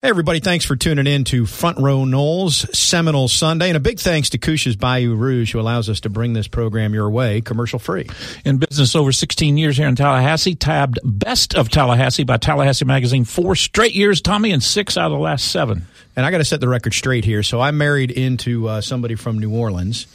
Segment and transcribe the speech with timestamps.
[0.00, 0.38] Hey, everybody.
[0.38, 3.66] Thanks for tuning in to Front Row Noles Seminole Sunday.
[3.66, 6.94] And a big thanks to Coosh's Bayou Rouge, who allows us to bring this program
[6.94, 8.06] your way commercial free.
[8.44, 13.24] In business over 16 years here in Tallahassee, tabbed Best of Tallahassee by Tallahassee Magazine
[13.24, 15.88] four straight years, Tommy, and six out of the last seven.
[16.14, 17.42] And I got to set the record straight here.
[17.42, 20.06] So I married into uh, somebody from New Orleans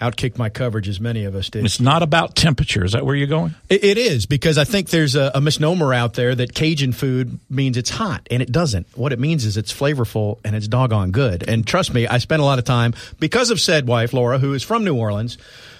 [0.00, 1.64] outkicked my coverage as many of us did.
[1.64, 2.84] It's not about temperature.
[2.84, 3.54] Is that where you're going?
[3.68, 7.38] it, it is because I think there's a, a, misnomer out there that Cajun food
[7.48, 8.86] means it's hot, and it doesn't.
[8.96, 11.48] What it means is it's flavorful and it's doggone good.
[11.48, 14.54] And trust me, I spent a lot of time because of said wife Laura, who
[14.54, 15.38] is from New Orleans.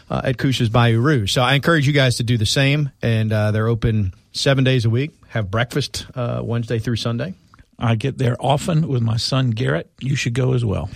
[0.09, 1.33] Uh, at Coosh's Bayou Rouge.
[1.33, 4.85] So I encourage you guys to do the same, and uh, they're open seven days
[4.85, 5.13] a week.
[5.29, 7.35] Have breakfast uh, Wednesday through Sunday.
[7.79, 9.89] I get there often with my son Garrett.
[10.01, 10.91] You should go as well.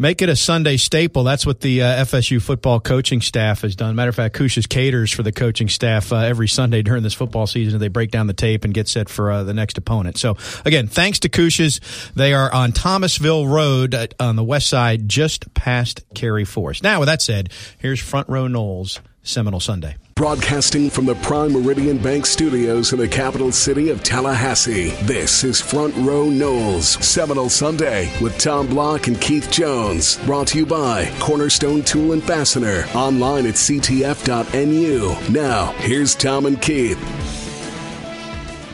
[0.00, 1.24] Make it a Sunday staple.
[1.24, 3.94] That's what the uh, FSU football coaching staff has done.
[3.96, 7.46] Matter of fact, Coosh's caters for the coaching staff uh, every Sunday during this football
[7.46, 7.78] season.
[7.80, 10.16] They break down the tape and get set for uh, the next opponent.
[10.16, 11.82] So, again, thanks to Coosh's.
[12.16, 16.82] They are on Thomasville Road uh, on the west side, just past Kerry Forest.
[16.82, 19.96] Now, with that said, here's Front Row Noles Seminole Sunday.
[20.20, 25.62] Broadcasting from the Prime Meridian Bank studios in the capital city of Tallahassee, this is
[25.62, 30.18] Front Row Noles, Seminole Sunday with Tom Block and Keith Jones.
[30.26, 35.16] Brought to you by Cornerstone Tool and Fastener, online at ctf.nu.
[35.32, 37.39] Now, here's Tom and Keith.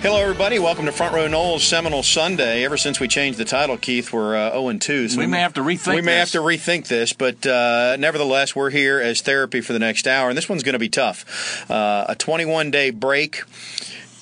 [0.07, 0.61] Hello, everybody.
[0.61, 2.65] Welcome to Front Row Noles Seminole Sunday.
[2.65, 5.09] Ever since we changed the title, Keith, we're uh, 0 and 2.
[5.09, 5.97] So we, we, may have to rethink.
[5.97, 6.33] We may this.
[6.33, 10.29] have to rethink this, but uh, nevertheless, we're here as therapy for the next hour,
[10.29, 11.69] and this one's going to be tough.
[11.69, 13.43] Uh, a 21 day break.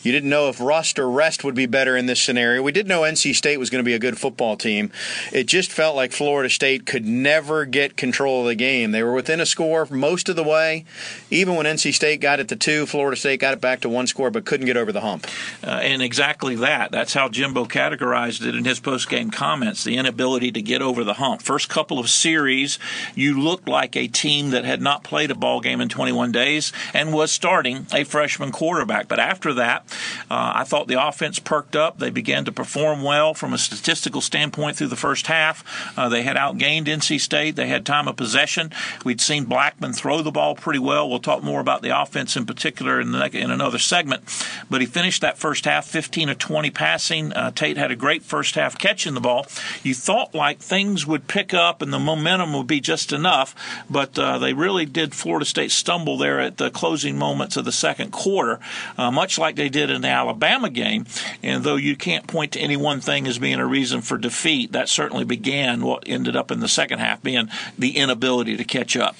[0.04, 2.62] You didn't know if rust or rest would be better in this scenario.
[2.62, 4.92] We did know NC State was going to be a good football team.
[5.32, 8.90] It just felt like Florida State could never get control of the game.
[8.90, 10.84] They were within a score most of the way.
[11.30, 14.06] Even when NC State got it to two, Florida State got it back to one
[14.06, 15.26] score, but couldn't get over the hump.
[15.66, 16.92] Uh, and exactly that.
[16.92, 21.14] That's how Jimbo categorized it in his post-game comments: the inability to get over the
[21.14, 21.40] hump.
[21.40, 22.78] First couple of series,
[23.14, 26.74] you looked like a team that had not played a ball game in 21 days
[26.92, 29.08] and was starting a freshman quarterback.
[29.08, 29.88] But after that,
[30.30, 31.98] uh, I thought the offense perked up.
[31.98, 35.64] They began to perform well from a statistical standpoint through the first half.
[35.98, 37.56] Uh, they had outgained NC State.
[37.56, 38.70] They had time of possession.
[39.04, 41.08] We'd seen Blackman throw the ball pretty well.
[41.08, 44.22] We'll talk more about the offense in particular in, the, in another segment.
[44.70, 47.32] But he finished that first half 15 of 20 passing.
[47.32, 49.46] Uh, Tate had a great first half catching the ball.
[49.82, 53.54] You thought like things would pick up and the momentum would be just enough,
[53.88, 57.72] but uh, they really did Florida State stumble there at the closing moments of the
[57.72, 58.60] second quarter,
[58.96, 61.06] uh, much like they did did in the Alabama game.
[61.42, 64.72] And though you can't point to any one thing as being a reason for defeat,
[64.72, 68.96] that certainly began what ended up in the second half being the inability to catch
[68.96, 69.16] up.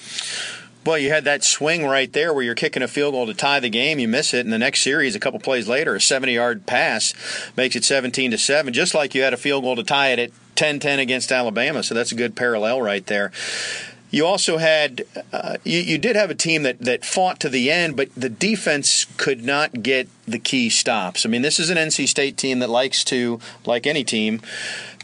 [0.84, 3.58] Well, you had that swing right there where you're kicking a field goal to tie
[3.58, 3.98] the game.
[3.98, 7.14] You miss it, and the next series, a couple plays later, a 70-yard pass
[7.56, 8.74] makes it 17 to seven.
[8.74, 11.82] Just like you had a field goal to tie it at 10-10 against Alabama.
[11.82, 13.32] So that's a good parallel right there.
[14.14, 17.68] You also had uh, you, you did have a team that that fought to the
[17.68, 21.26] end, but the defense could not get the key stops.
[21.26, 24.40] I mean, this is an NC State team that likes to, like any team,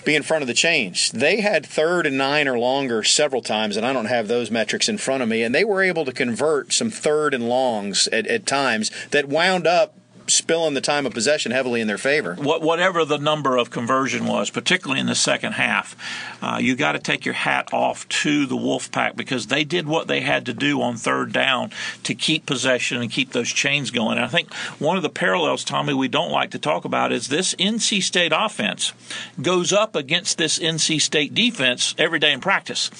[0.04, 1.10] be in front of the chains.
[1.10, 4.88] They had third and nine or longer several times, and I don't have those metrics
[4.88, 8.28] in front of me, and they were able to convert some third and longs at,
[8.28, 9.96] at times that wound up
[10.34, 12.34] spilling the time of possession heavily in their favor.
[12.34, 15.96] What, whatever the number of conversion was, particularly in the second half,
[16.42, 20.06] uh, you got to take your hat off to the Wolfpack because they did what
[20.06, 21.70] they had to do on third down
[22.04, 24.16] to keep possession and keep those chains going.
[24.16, 27.28] And I think one of the parallels, Tommy, we don't like to talk about is
[27.28, 28.92] this NC State offense
[29.40, 32.90] goes up against this NC State defense every day in practice.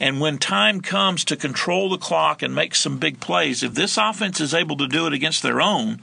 [0.00, 3.96] And when time comes to control the clock and make some big plays, if this
[3.96, 6.00] offense is able to do it against their own,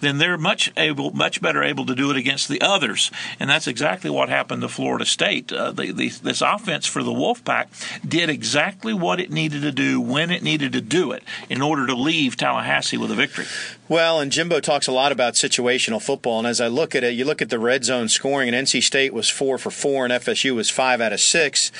[0.00, 3.10] then they're much able, much better able to do it against the others.
[3.38, 5.52] And that's exactly what happened to Florida State.
[5.52, 7.66] Uh, the, the, this offense for the Wolfpack
[8.06, 11.86] did exactly what it needed to do when it needed to do it in order
[11.86, 13.46] to leave Tallahassee with a victory.
[13.88, 16.38] Well, and Jimbo talks a lot about situational football.
[16.38, 18.82] And as I look at it, you look at the red zone scoring, and NC
[18.82, 21.70] State was four for four, and FSU was five out of six.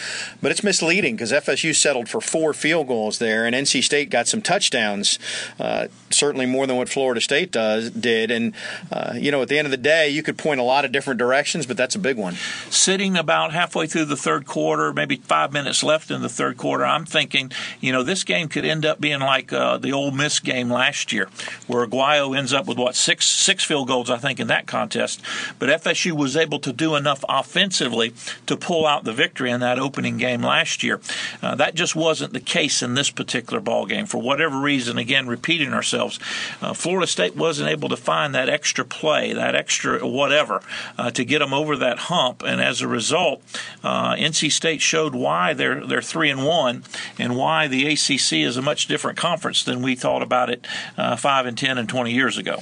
[0.41, 4.29] But it's misleading because FSU settled for four field goals there, and NC State got
[4.29, 5.19] some touchdowns,
[5.59, 8.31] uh, certainly more than what Florida State does did.
[8.37, 8.55] And
[8.93, 10.93] uh, you know, at the end of the day, you could point a lot of
[10.93, 12.35] different directions, but that's a big one.
[12.71, 16.85] Sitting about halfway through the third quarter, maybe five minutes left in the third quarter,
[16.85, 17.51] I'm thinking,
[17.81, 21.13] you know, this game could end up being like uh, the Ole Miss game last
[21.13, 21.29] year,
[21.67, 25.21] where Aguayo ends up with what six six field goals, I think, in that contest.
[25.59, 28.13] But FSU was able to do enough offensively
[28.47, 31.01] to pull out the victory in that opening game last year.
[31.43, 34.99] Uh, that just wasn't the case in this particular ball game for whatever reason.
[34.99, 36.19] Again, repeating ourselves,
[36.61, 40.61] uh, Florida State wasn't able to find find that extra play, that extra whatever,
[40.99, 42.43] uh, to get them over that hump.
[42.43, 43.41] And as a result,
[43.85, 46.83] uh, NC State showed why they're they're three and one,
[47.19, 51.15] and why the ACC is a much different conference than we thought about it uh,
[51.15, 52.59] five and ten and twenty years ago.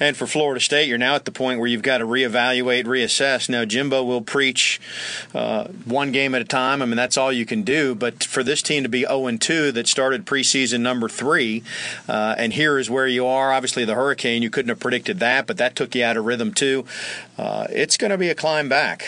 [0.00, 3.48] And for Florida State, you're now at the point where you've got to reevaluate, reassess.
[3.48, 4.80] Now, Jimbo will preach
[5.34, 6.82] uh, one game at a time.
[6.82, 7.94] I mean, that's all you can do.
[7.94, 11.62] But for this team to be 0 2 that started preseason number three,
[12.08, 13.52] uh, and here is where you are.
[13.52, 16.52] Obviously, the hurricane, you couldn't have predicted that, but that took you out of rhythm
[16.52, 16.84] too.
[17.38, 19.04] Uh, it's going to be a climb back.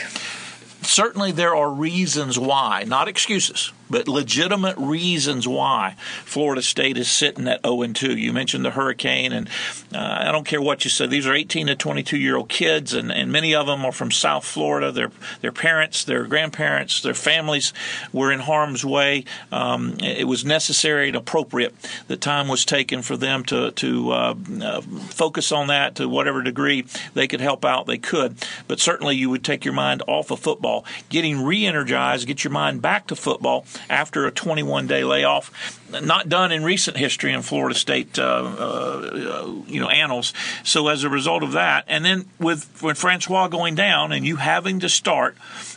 [0.83, 5.95] Certainly, there are reasons why, not excuses but legitimate reasons why
[6.25, 8.17] Florida State is sitting at 0 and 2.
[8.17, 9.49] You mentioned the hurricane, and
[9.95, 11.11] uh, I don't care what you said.
[11.11, 14.11] These are 18 to 22 year old kids, and, and many of them are from
[14.11, 14.91] South Florida.
[14.91, 15.13] Their
[15.43, 17.73] their parents, their grandparents, their families
[18.13, 19.27] were in harm's way.
[19.53, 21.73] Um, it was necessary and appropriate
[22.09, 26.43] that time was taken for them to to uh, uh, focus on that to whatever
[26.43, 27.87] degree they could help out.
[27.87, 32.43] They could, but certainly you would take your mind off of football, getting re-energized, get
[32.43, 37.33] your mind back to football after a 21 day layoff not done in recent history
[37.33, 40.33] in Florida State, uh, uh, you know, annals.
[40.63, 44.37] So as a result of that, and then with when Francois going down and you
[44.37, 45.37] having to start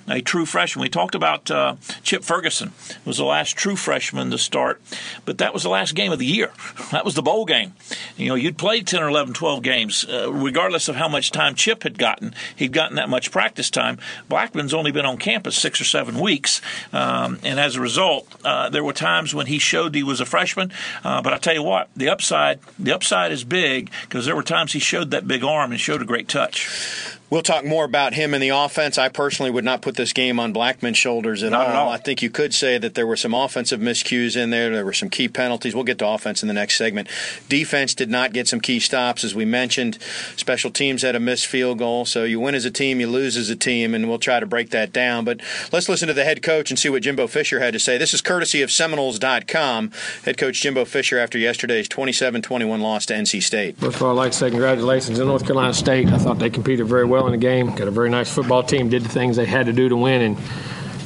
[0.09, 2.71] a true freshman, we talked about uh, Chip Ferguson
[3.05, 4.81] was the last true freshman to start,
[5.25, 6.51] but that was the last game of the year.
[6.97, 7.73] That was the bowl game.
[8.15, 11.53] You know, you'd played 10 or 11, 12 games, uh, regardless of how much time
[11.53, 12.33] Chip had gotten.
[12.55, 13.99] He'd gotten that much practice time.
[14.29, 16.61] Blackman's only been on campus six or seven weeks,
[16.93, 20.25] um, and as a result, uh, there were times when he showed he was a
[20.25, 20.71] freshman.
[21.03, 24.43] Uh, but I tell you what, the upside the upside is big because there were
[24.43, 27.16] times he showed that big arm and showed a great touch.
[27.29, 28.97] We'll talk more about him in the offense.
[28.97, 31.61] I personally would not put this game on Blackman's shoulders at, all.
[31.61, 31.89] at all.
[31.89, 34.69] I think you could say that there were some offensive miscues in there.
[34.69, 35.75] There were some key penalties.
[35.75, 37.09] We'll get to offense in the next segment.
[37.49, 39.97] Defense did not get some key stops, as we mentioned.
[40.37, 42.05] Special teams had a missed field goal.
[42.05, 44.45] So you win as a team, you lose as a team, and we'll try to
[44.45, 45.25] break that down.
[45.25, 45.41] But
[45.73, 47.97] let's listen to the head coach and see what Jimbo Fisher had to say.
[47.97, 49.91] This is courtesy of Seminoles.com.
[50.23, 53.75] Head coach Jimbo Fisher after yesterday's 27 21 loss to NC State.
[53.75, 56.07] First of all, I'd like to say congratulations to North Carolina State.
[56.07, 57.73] I thought they competed very well in the game.
[57.73, 60.21] Got a very nice football team, did the things they had to do to win
[60.21, 60.37] in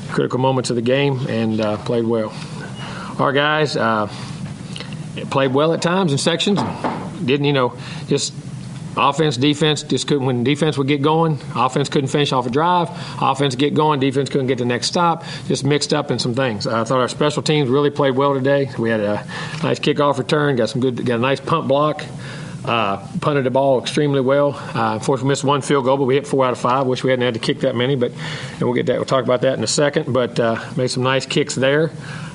[0.10, 2.34] critical moments of the game, and uh, played well.
[3.20, 4.08] Our guys uh,
[5.30, 6.60] played well at times in sections.
[7.24, 7.78] Didn't, you know,
[8.08, 8.34] just
[8.98, 12.90] offense, defense, just couldn't, when defense would get going, offense couldn't finish off a drive,
[13.22, 16.68] offense get going, defense couldn't get the next stop, just mixed up in some things.
[16.68, 18.70] I thought our special teams really played well today.
[18.78, 19.26] We had a
[19.64, 22.04] nice kickoff return, got some good, got a nice punt block.
[22.64, 24.54] Uh, punted the ball extremely well.
[24.54, 26.86] Uh, unfortunately, we missed one field goal, but we hit four out of five.
[26.86, 28.98] Wish we hadn't had to kick that many, but and we'll get that.
[28.98, 30.14] We'll talk about that in a second.
[30.14, 31.92] But uh, made some nice kicks there.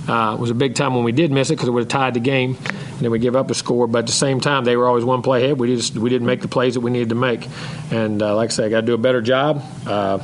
[0.09, 1.89] Uh, it was a big time when we did miss it because it would have
[1.89, 3.87] tied the game, and then we give up a score.
[3.87, 5.59] But at the same time, they were always one play ahead.
[5.59, 7.47] We just we didn't make the plays that we needed to make,
[7.93, 9.63] and uh, like I said, I got to do a better job.
[9.87, 10.19] Uh,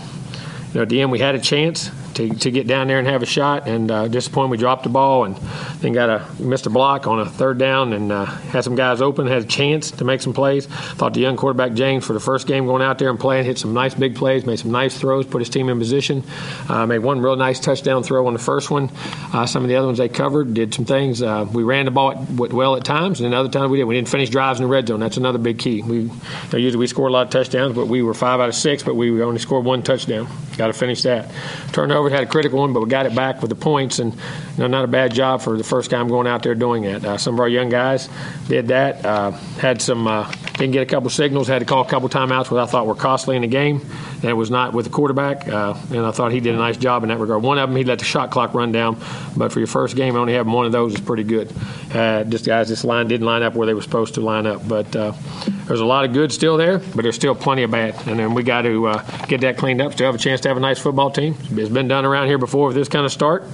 [0.69, 3.07] you know, at the end, we had a chance to, to get down there and
[3.07, 3.69] have a shot.
[3.69, 5.37] And uh, disappointed we dropped the ball and
[5.81, 9.01] then got a missed a block on a third down and uh, had some guys
[9.01, 10.67] open, had a chance to make some plays.
[10.67, 13.59] Thought the young quarterback James for the first game going out there and playing hit
[13.59, 16.23] some nice big plays, made some nice throws, put his team in position.
[16.69, 18.91] Uh, made one real nice touchdown throw on the first one.
[19.33, 21.23] Uh, some of the other ones they covered, did some things.
[21.23, 23.85] Uh, we ran the ball well at times, and then other times we did.
[23.85, 25.01] We didn't finish drives in the red zone.
[25.01, 25.83] That's another big key.
[25.83, 26.11] We you
[26.53, 28.83] know, usually we score a lot of touchdowns, but we were five out of six,
[28.83, 30.29] but we only scored one touchdown.
[30.57, 31.31] Got to finish that.
[31.73, 34.21] Turnover had a critical one, but we got it back with the points, and you
[34.59, 37.05] know, not a bad job for the first time going out there doing it.
[37.05, 38.09] Uh, some of our young guys
[38.49, 39.05] did that.
[39.05, 41.49] Uh, had some uh, didn't get a couple signals.
[41.49, 43.81] Had to call a couple timeouts, which I thought were costly in the game.
[44.21, 47.03] That was not with the quarterback, uh, and I thought he did a nice job
[47.03, 47.43] in that regard.
[47.43, 48.97] One of them, he let the shot clock run down,
[49.37, 51.53] but for your first game, only having one of those is pretty good.
[51.93, 54.67] Uh, just guys, this line didn't line up where they were supposed to line up,
[54.69, 58.19] but there's a lot of good still there, but there's still plenty of bad, and
[58.19, 59.93] then we got to get that cleaned up.
[59.93, 61.35] Still have a chance to have a nice football team.
[61.51, 63.45] It's been done around here before with this kind of start,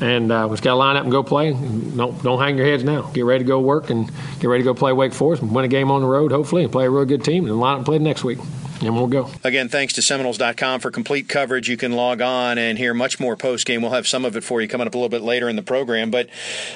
[0.00, 1.52] and uh, we just got to line up and go play.
[1.52, 3.02] Don't don't hang your heads now.
[3.12, 5.64] Get ready to go work and get ready to go play Wake Forest and win
[5.64, 7.78] a game on the road, hopefully, and play a real good team and line up
[7.78, 8.38] and play next week
[8.80, 9.30] and we'll go.
[9.42, 11.68] Again, thanks to Seminoles.com for complete coverage.
[11.68, 13.82] You can log on and hear much more post game.
[13.82, 15.62] We'll have some of it for you coming up a little bit later in the
[15.62, 16.10] program.
[16.10, 16.28] But,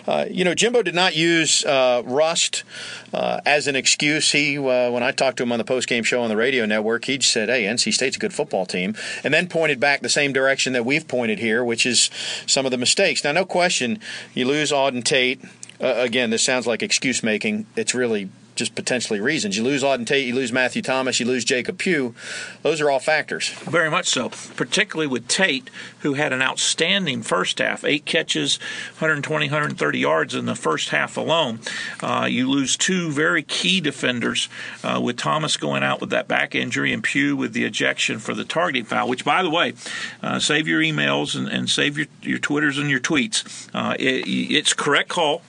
[0.06, 2.64] uh, you know, Jimbo did not use uh, rust
[3.12, 4.32] uh, as an excuse.
[4.32, 6.66] He, uh, when I talked to him on the post game show on the radio
[6.66, 10.08] network, he said, hey, NC State's a good football team, and then pointed back the
[10.08, 12.10] same direction that we've pointed here, which is
[12.46, 13.24] some of the mistakes.
[13.24, 13.98] Now, no question,
[14.34, 15.42] you lose Auden Tate.
[15.80, 17.66] Uh, again, this sounds like excuse making.
[17.74, 18.30] It's really
[18.60, 19.56] just potentially reasons.
[19.56, 22.14] You lose Auden Tate, you lose Matthew Thomas, you lose Jacob Pugh.
[22.60, 23.48] Those are all factors.
[23.48, 28.58] Very much so, particularly with Tate, who had an outstanding first half, eight catches,
[28.98, 31.60] 120, 130 yards in the first half alone.
[32.02, 34.50] Uh, you lose two very key defenders,
[34.84, 38.34] uh, with Thomas going out with that back injury and Pugh with the ejection for
[38.34, 39.08] the targeting foul.
[39.08, 39.72] Which, by the way,
[40.22, 43.70] uh, save your emails and, and, save your your Twitters and your tweets.
[43.72, 45.40] Uh, it, it's correct call.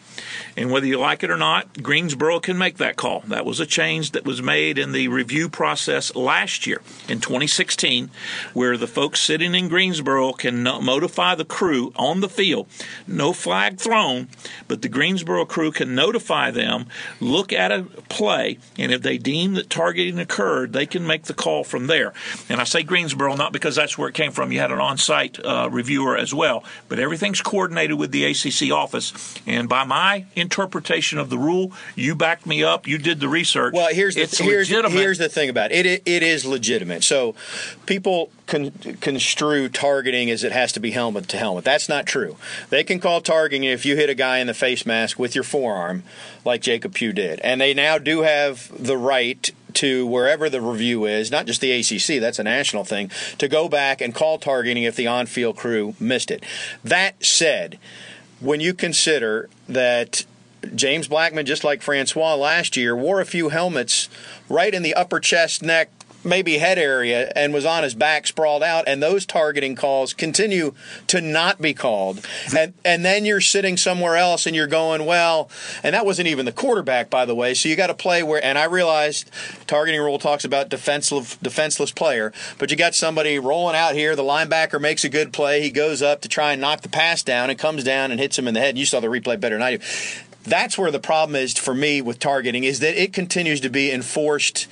[0.57, 3.21] And whether you like it or not, Greensboro can make that call.
[3.27, 8.09] That was a change that was made in the review process last year in 2016,
[8.53, 12.67] where the folks sitting in Greensboro can notify the crew on the field.
[13.07, 14.27] No flag thrown,
[14.67, 16.85] but the Greensboro crew can notify them,
[17.19, 21.33] look at a play, and if they deem that targeting occurred, they can make the
[21.33, 22.13] call from there.
[22.49, 24.51] And I say Greensboro not because that's where it came from.
[24.51, 28.71] You had an on site uh, reviewer as well, but everything's coordinated with the ACC
[28.71, 29.13] office.
[29.45, 31.71] And by my interpretation of the rule.
[31.95, 32.87] You backed me up.
[32.87, 33.73] You did the research.
[33.73, 35.85] Well, here's the, here's, here's the thing about it.
[35.85, 36.03] it.
[36.05, 37.03] It is legitimate.
[37.03, 37.35] So
[37.85, 41.63] people con- construe targeting as it has to be helmet to helmet.
[41.63, 42.35] That's not true.
[42.69, 45.43] They can call targeting if you hit a guy in the face mask with your
[45.43, 46.03] forearm,
[46.45, 51.05] like Jacob Pugh did, and they now do have the right to wherever the review
[51.05, 54.83] is, not just the ACC, that's a national thing, to go back and call targeting
[54.83, 56.43] if the on field crew missed it.
[56.83, 57.79] That said,
[58.41, 60.25] when you consider that
[60.75, 64.09] James Blackman, just like Francois last year, wore a few helmets
[64.49, 65.89] right in the upper chest, neck,
[66.23, 70.73] maybe head area and was on his back sprawled out and those targeting calls continue
[71.07, 72.25] to not be called.
[72.55, 75.49] And and then you're sitting somewhere else and you're going well
[75.83, 77.53] and that wasn't even the quarterback by the way.
[77.53, 79.29] So you got to play where and I realized
[79.67, 84.23] targeting rule talks about defenseless defenseless player but you got somebody rolling out here the
[84.23, 87.49] linebacker makes a good play he goes up to try and knock the pass down
[87.49, 88.77] and comes down and hits him in the head.
[88.77, 89.83] You saw the replay better than I do.
[90.43, 93.91] That's where the problem is for me with targeting is that it continues to be
[93.91, 94.67] enforced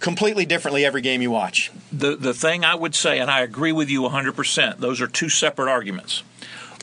[0.00, 1.70] completely differently every game you watch.
[1.92, 4.78] The the thing I would say and I agree with you 100%.
[4.78, 6.22] Those are two separate arguments.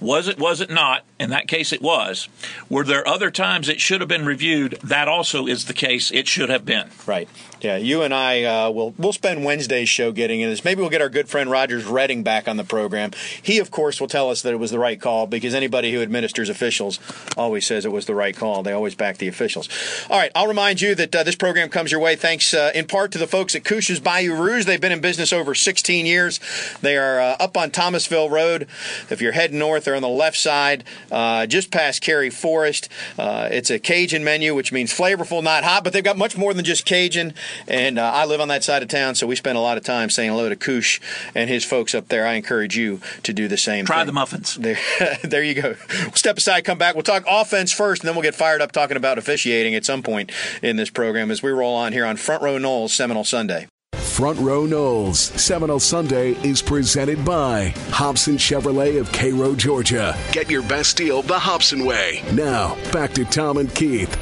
[0.01, 1.05] Was it, was it not?
[1.23, 2.27] In that case, it was.
[2.69, 4.77] Were there other times it should have been reviewed?
[4.83, 6.11] That also is the case.
[6.11, 6.89] It should have been.
[7.07, 7.29] Right.
[7.63, 10.65] Yeah, you and I uh, will we'll spend Wednesday's show getting in this.
[10.65, 13.11] Maybe we'll get our good friend Rogers Redding back on the program.
[13.41, 16.01] He, of course, will tell us that it was the right call because anybody who
[16.01, 16.99] administers officials
[17.37, 18.63] always says it was the right call.
[18.63, 19.69] They always back the officials.
[20.09, 22.85] All right, I'll remind you that uh, this program comes your way thanks uh, in
[22.85, 24.65] part to the folks at Coosh's Bayou Rouge.
[24.65, 26.41] They've been in business over 16 years.
[26.81, 28.67] They are uh, up on Thomasville Road.
[29.09, 32.89] If you're heading north, they're on the left side, uh, just past Kerry Forest.
[33.17, 36.53] Uh, it's a Cajun menu, which means flavorful, not hot, but they've got much more
[36.53, 37.33] than just Cajun.
[37.67, 39.83] And uh, I live on that side of town, so we spend a lot of
[39.83, 40.99] time saying hello to Coosh
[41.35, 42.25] and his folks up there.
[42.25, 43.85] I encourage you to do the same.
[43.85, 44.07] Try thing.
[44.07, 44.55] the muffins.
[44.55, 44.79] There,
[45.23, 45.75] there you go.
[46.01, 46.95] We'll step aside, come back.
[46.95, 50.01] We'll talk offense first, and then we'll get fired up talking about officiating at some
[50.01, 53.67] point in this program as we roll on here on Front Row Noles Seminole Sunday.
[54.13, 55.15] Front Row Noles.
[55.39, 60.15] Seminole Sunday is presented by Hobson Chevrolet of Cairo, Georgia.
[60.31, 62.21] Get your best deal the Hobson way.
[62.31, 64.15] Now, back to Tom and Keith.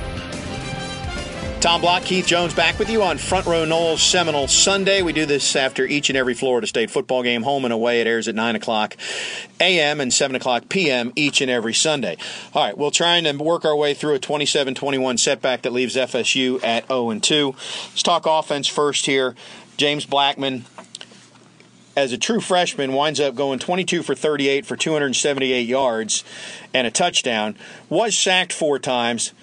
[1.62, 5.04] Tom Block, Keith Jones back with you on Front Row Noles Seminole Sunday.
[5.04, 8.02] We do this after each and every Florida State football game, home and away.
[8.02, 8.98] It airs at 9 o'clock
[9.60, 10.02] a.m.
[10.02, 11.14] and 7 o'clock p.m.
[11.16, 12.18] each and every Sunday.
[12.56, 15.96] All right, we're trying to work our way through a 27 21 setback that leaves
[15.96, 17.48] FSU at 0 2.
[17.52, 19.36] Let's talk offense first here.
[19.78, 20.66] James Blackman,
[21.96, 26.24] as a true freshman, winds up going 22 for 38 for 278 yards
[26.74, 27.56] and a touchdown.
[27.90, 29.34] Was sacked four times.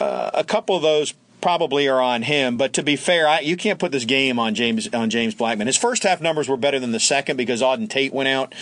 [0.00, 2.56] Uh, a couple of those probably are on him.
[2.56, 5.66] But to be fair, I, you can't put this game on James on James Blackman.
[5.66, 8.54] His first half numbers were better than the second because Auden Tate went out.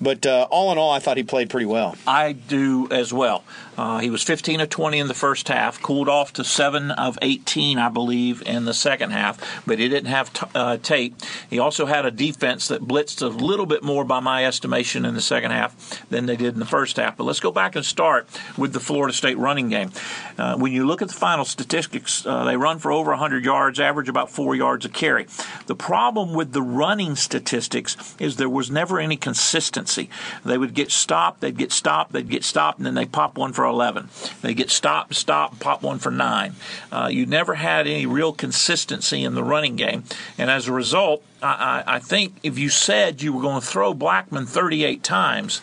[0.00, 1.96] But uh, all in all, I thought he played pretty well.
[2.06, 3.42] I do as well.
[3.76, 7.18] Uh, he was 15 of 20 in the first half, cooled off to 7 of
[7.20, 11.14] 18, I believe, in the second half, but he didn't have t- uh, Tate.
[11.50, 15.14] He also had a defense that blitzed a little bit more, by my estimation, in
[15.14, 17.16] the second half than they did in the first half.
[17.16, 19.90] But let's go back and start with the Florida State running game.
[20.38, 23.78] Uh, when you look at the final statistics, uh, they run for over 100 yards,
[23.80, 25.26] average about four yards a carry.
[25.66, 30.08] The problem with the running statistics is there was never any consistency.
[30.44, 33.52] They would get stopped, they'd get stopped, they'd get stopped, and then they pop one
[33.52, 34.08] for 11.
[34.42, 36.54] They get stopped, stop, pop one for nine.
[36.90, 40.04] Uh, you never had any real consistency in the running game,
[40.38, 43.66] and as a result, I, I, I think if you said you were going to
[43.66, 45.60] throw Blackman 38 times,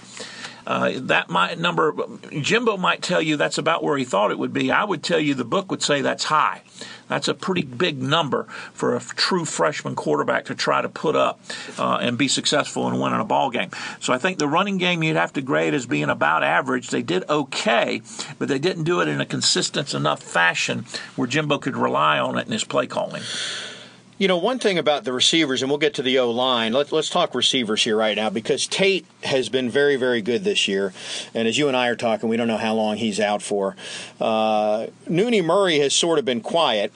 [0.65, 1.93] uh, that might number.
[2.32, 4.72] Jimbo might tell you that's about where he thought it would be.
[4.72, 6.62] I would tell you the book would say that's high.
[7.08, 11.39] That's a pretty big number for a true freshman quarterback to try to put up
[11.77, 13.70] uh, and be successful in winning a ball game.
[14.00, 16.89] So I think the running game you'd have to grade as being about average.
[16.89, 18.01] They did okay,
[18.39, 22.38] but they didn't do it in a consistent enough fashion where Jimbo could rely on
[22.38, 23.24] it in his play calling.
[24.24, 26.72] You know, one thing about the receivers, and we'll get to the O line.
[26.72, 30.65] Let's let's talk receivers here right now because Tate has been very very good this
[30.65, 30.94] year,
[31.34, 33.75] and as you and I are talking, we don't know how long he's out for.
[34.22, 36.94] Uh, Nooney Murray has sort of been quiet.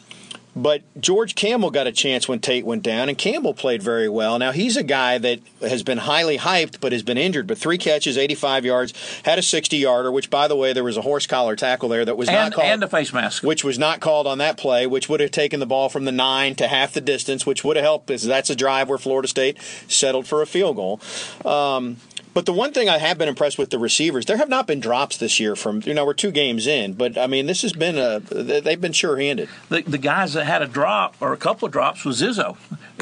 [0.58, 4.40] But George Campbell got a chance when Tate went down, and Campbell played very well.
[4.40, 7.46] Now, he's a guy that has been highly hyped, but has been injured.
[7.46, 10.98] But three catches, 85 yards, had a 60 yarder, which, by the way, there was
[10.98, 12.68] a horse collar tackle there that was and, not called.
[12.68, 13.44] And a face mask.
[13.44, 16.12] Which was not called on that play, which would have taken the ball from the
[16.12, 19.62] nine to half the distance, which would have helped, that's a drive where Florida State
[19.88, 21.00] settled for a field goal.
[21.46, 21.98] Um,
[22.38, 24.80] but the one thing I have been impressed with the receivers, there have not been
[24.80, 27.74] drops this year from you know we're two games in, but I mean this has
[27.74, 29.50] been a they've been sure-handed.
[29.70, 32.56] The, the guys that had a drop or a couple of drops was Izzo,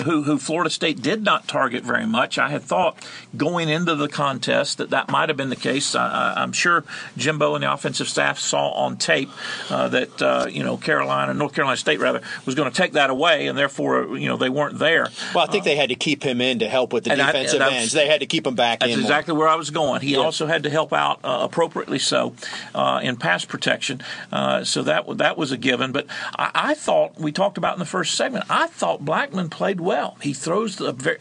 [0.04, 2.38] who who Florida State did not target very much.
[2.38, 2.98] I had thought
[3.36, 5.96] going into the contest that that might have been the case.
[5.96, 6.84] I, am sure
[7.18, 9.30] Jimbo and the offensive staff saw on tape
[9.70, 13.10] uh, that uh, you know Carolina, North Carolina State rather, was going to take that
[13.10, 15.10] away, and therefore you know they weren't there.
[15.34, 17.62] Well, I think uh, they had to keep him in to help with the defensive
[17.62, 17.92] I, ends.
[17.92, 19.00] They had to keep him back that's in.
[19.00, 20.02] Exactly exactly where I was going.
[20.02, 20.20] He yeah.
[20.20, 22.36] also had to help out uh, appropriately so
[22.74, 24.02] uh, in pass protection.
[24.32, 25.92] Uh, so that that was a given.
[25.92, 28.46] But I, I, thought we talked about in the first segment.
[28.50, 30.18] I thought Blackman played well.
[30.22, 31.20] He throws the very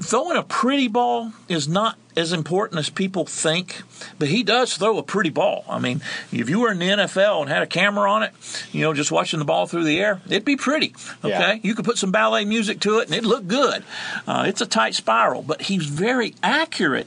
[0.00, 3.82] throwing a pretty ball is not as important as people think,
[4.18, 5.64] but he does throw a pretty ball.
[5.68, 8.32] I mean, if you were in the NFL and had a camera on it,
[8.72, 10.94] you know, just watching the ball through the air, it'd be pretty.
[11.24, 11.58] Okay, yeah.
[11.62, 13.84] you could put some ballet music to it and it'd look good.
[14.26, 17.06] Uh, it's a tight spiral, but he's very accurate.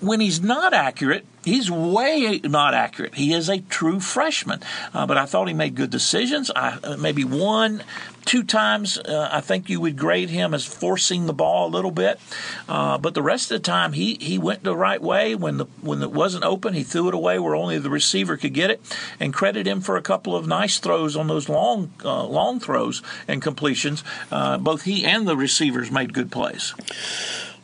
[0.00, 3.14] When he's not accurate, he's way not accurate.
[3.14, 4.60] He is a true freshman,
[4.92, 6.50] uh, but I thought he made good decisions.
[6.56, 7.84] I, uh, maybe one
[8.26, 11.90] two times, uh, I think you would grade him as forcing the ball a little
[11.90, 12.20] bit.
[12.68, 15.34] Uh, but the rest of the time, he, he went the right way.
[15.34, 18.52] When the when it wasn't open, he threw it away where only the receiver could
[18.52, 18.80] get it.
[19.18, 23.02] And credit him for a couple of nice throws on those long uh, long throws
[23.26, 24.04] and completions.
[24.30, 26.74] Uh, both he and the receivers made good plays.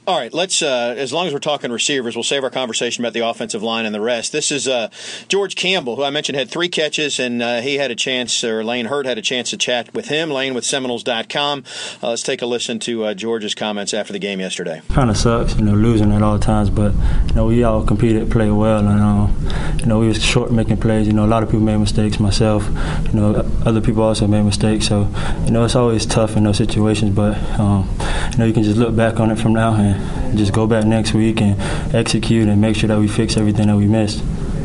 [0.05, 0.63] All right, let's.
[0.63, 3.87] Uh, as long as we're talking receivers, we'll save our conversation about the offensive line
[3.87, 4.33] and the rest.
[4.33, 4.91] This is uh,
[5.29, 8.65] George Campbell, who I mentioned had three catches, and uh, he had a chance, or
[8.65, 10.29] Lane Hurt had a chance to chat with him.
[10.29, 11.63] Lane with Seminoles.com.
[12.03, 14.83] Uh, let's take a listen to uh, George's comments after the game yesterday.
[14.89, 16.93] Kind of sucks, you know, losing at all times, but
[17.29, 20.79] you know we all competed, played well, and um, you know we was short making
[20.79, 21.07] plays.
[21.07, 22.19] You know, a lot of people made mistakes.
[22.19, 22.67] Myself,
[23.13, 24.89] you know, other people also made mistakes.
[24.89, 25.09] So
[25.45, 27.89] you know, it's always tough in those situations, but um,
[28.33, 29.92] you know you can just look back on it from now and
[30.37, 31.61] just go back next week and
[31.95, 34.23] execute and make sure that we fix everything that we missed.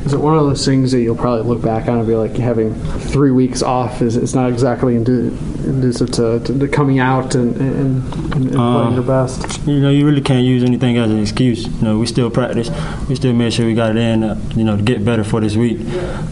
[0.08, 2.32] Is it one of those things that you'll probably look back on and be like
[2.38, 2.74] having
[3.12, 8.14] three weeks off is it's not exactly conducive to, to, to, coming out and, and,
[8.34, 9.68] and playing uh, your best?
[9.68, 11.66] You know, you really can't use anything as an excuse.
[11.66, 12.70] You know, we still practice.
[13.10, 15.42] We still made sure we got it in, uh, you know, to get better for
[15.42, 15.78] this week.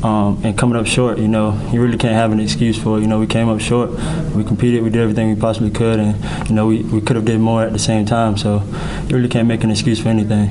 [0.05, 3.01] Um, and coming up short, you know, you really can't have an excuse for it.
[3.01, 3.89] You know, we came up short.
[4.33, 4.83] We competed.
[4.83, 5.99] We did everything we possibly could.
[5.99, 8.37] And, you know, we, we could have did more at the same time.
[8.37, 8.63] So
[9.09, 10.49] you really can't make an excuse for anything.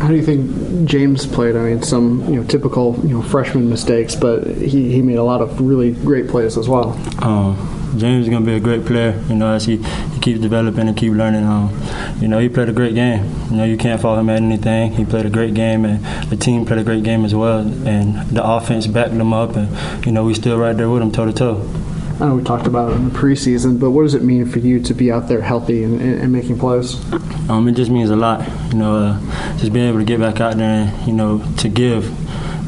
[0.00, 1.56] How do you think James played?
[1.56, 5.22] I mean, some you know typical you know freshman mistakes, but he, he made a
[5.22, 6.90] lot of really great plays as well.
[7.22, 7.56] Um,
[7.96, 9.20] James is gonna be a great player.
[9.28, 11.44] You know, as he, he keeps developing and keep learning.
[11.44, 11.70] Um,
[12.20, 13.24] you know, he played a great game.
[13.50, 14.92] You know, you can't fault him at anything.
[14.92, 17.60] He played a great game, and the team played a great game as well.
[17.60, 21.10] And the offense backed him up, and you know, we still right there with him
[21.10, 21.85] toe to toe.
[22.18, 24.58] I know we talked about it in the preseason, but what does it mean for
[24.58, 26.96] you to be out there healthy and, and, and making plays?
[27.50, 28.40] Um, it just means a lot.
[28.72, 31.68] You know, uh, just being able to get back out there and you know to
[31.68, 32.06] give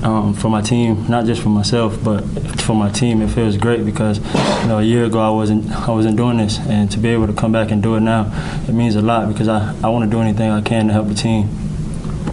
[0.04, 2.20] um, for my team, not just for myself, but
[2.60, 3.22] for my team.
[3.22, 4.18] It feels great because
[4.62, 7.26] you know a year ago I wasn't I wasn't doing this, and to be able
[7.26, 8.30] to come back and do it now,
[8.68, 11.08] it means a lot because I, I want to do anything I can to help
[11.08, 11.44] the team.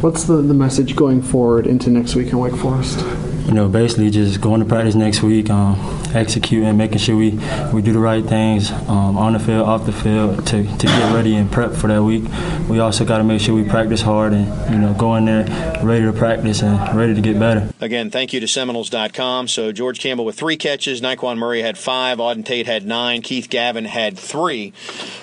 [0.01, 2.99] What's the, the message going forward into next week in Wake Forest?
[3.45, 5.49] You know, basically just going to practice next week.
[5.49, 5.75] Um,
[6.15, 7.31] executing, making sure we,
[7.73, 11.13] we do the right things um, on the field, off the field to, to get
[11.13, 12.23] ready and prep for that week.
[12.69, 15.45] We also got to make sure we practice hard and you know go in there
[15.83, 17.69] ready to practice and ready to get better.
[17.81, 19.47] Again, thank you to Seminoles.com.
[19.47, 23.49] So George Campbell with three catches, Nyqwan Murray had five, Auden Tate had nine, Keith
[23.49, 24.73] Gavin had three.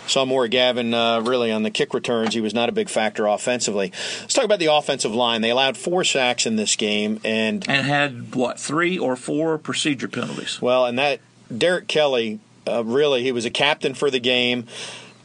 [0.06, 2.34] Saw more Gavin uh, really on the kick returns.
[2.34, 3.92] He was not a big factor offensively.
[4.20, 5.40] Let's talk about the offensive line.
[5.40, 10.08] They allowed four sacks in this game and and had what three or four procedure
[10.08, 10.60] penalties.
[10.60, 11.20] Well, well, and that
[11.56, 14.66] Derek Kelly uh, really he was a captain for the game,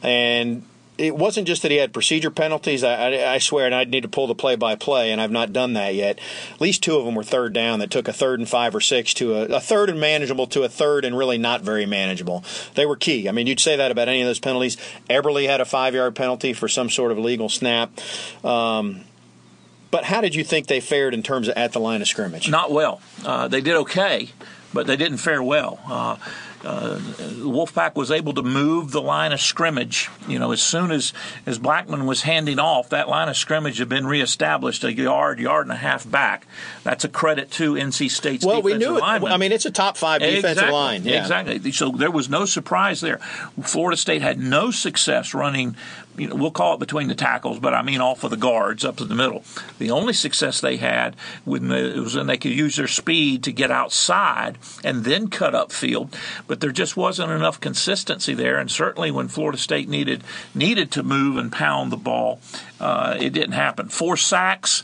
[0.02, 0.62] and
[0.96, 2.82] it wasn't just that he had procedure penalties.
[2.82, 5.30] I, I, I swear, and I'd need to pull the play by play, and I've
[5.30, 6.18] not done that yet.
[6.54, 8.80] At least two of them were third down that took a third and five or
[8.80, 12.44] six to a, a third and manageable to a third and really not very manageable.
[12.74, 13.28] They were key.
[13.28, 14.76] I mean, you'd say that about any of those penalties.
[15.08, 17.90] Eberle had a five yard penalty for some sort of illegal snap.
[18.44, 19.04] Um,
[19.90, 22.50] but how did you think they fared in terms of at the line of scrimmage?
[22.50, 23.00] Not well.
[23.24, 24.30] Uh, they did okay,
[24.72, 25.78] but they didn't fare well.
[25.86, 26.16] Uh,
[26.64, 26.98] uh,
[27.38, 30.08] Wolfpack was able to move the line of scrimmage.
[30.26, 31.12] You know, as soon as
[31.46, 35.66] as Blackman was handing off, that line of scrimmage had been reestablished a yard, yard
[35.66, 36.46] and a half back.
[36.82, 39.02] That's a credit to NC State's well, we knew it.
[39.02, 40.72] I mean, it's a top five defensive exactly.
[40.72, 41.04] line.
[41.04, 41.20] Yeah.
[41.20, 41.72] Exactly.
[41.72, 43.18] So there was no surprise there.
[43.62, 45.76] Florida State had no success running
[46.18, 48.84] you know, we'll call it between the tackles, but I mean off of the guards
[48.84, 49.44] up to the middle.
[49.78, 53.52] The only success they had when it was when they could use their speed to
[53.52, 56.16] get outside and then cut up field,
[56.48, 58.58] but there just wasn't enough consistency there.
[58.58, 62.40] And certainly when Florida State needed needed to move and pound the ball,
[62.80, 63.88] uh, it didn't happen.
[63.88, 64.82] Four sacks.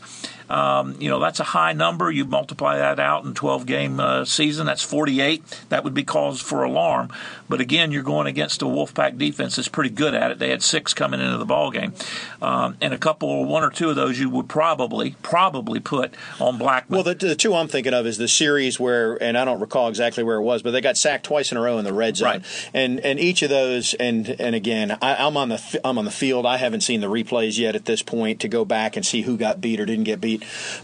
[0.49, 2.11] Um, you know, that's a high number.
[2.11, 5.65] You multiply that out in 12 game uh, season, that's 48.
[5.69, 7.09] That would be cause for alarm.
[7.47, 10.39] But again, you're going against a Wolfpack defense that's pretty good at it.
[10.39, 11.93] They had six coming into the ball game,
[12.41, 16.57] um, and a couple, one or two of those, you would probably, probably put on
[16.57, 16.95] Blackman.
[16.97, 19.89] Well, the, the two I'm thinking of is the series where, and I don't recall
[19.89, 22.17] exactly where it was, but they got sacked twice in a row in the red
[22.17, 22.69] zone, Right.
[22.73, 26.11] and and each of those, and and again, I, I'm on the I'm on the
[26.11, 26.47] field.
[26.47, 29.37] I haven't seen the replays yet at this point to go back and see who
[29.37, 30.34] got beat or didn't get beat.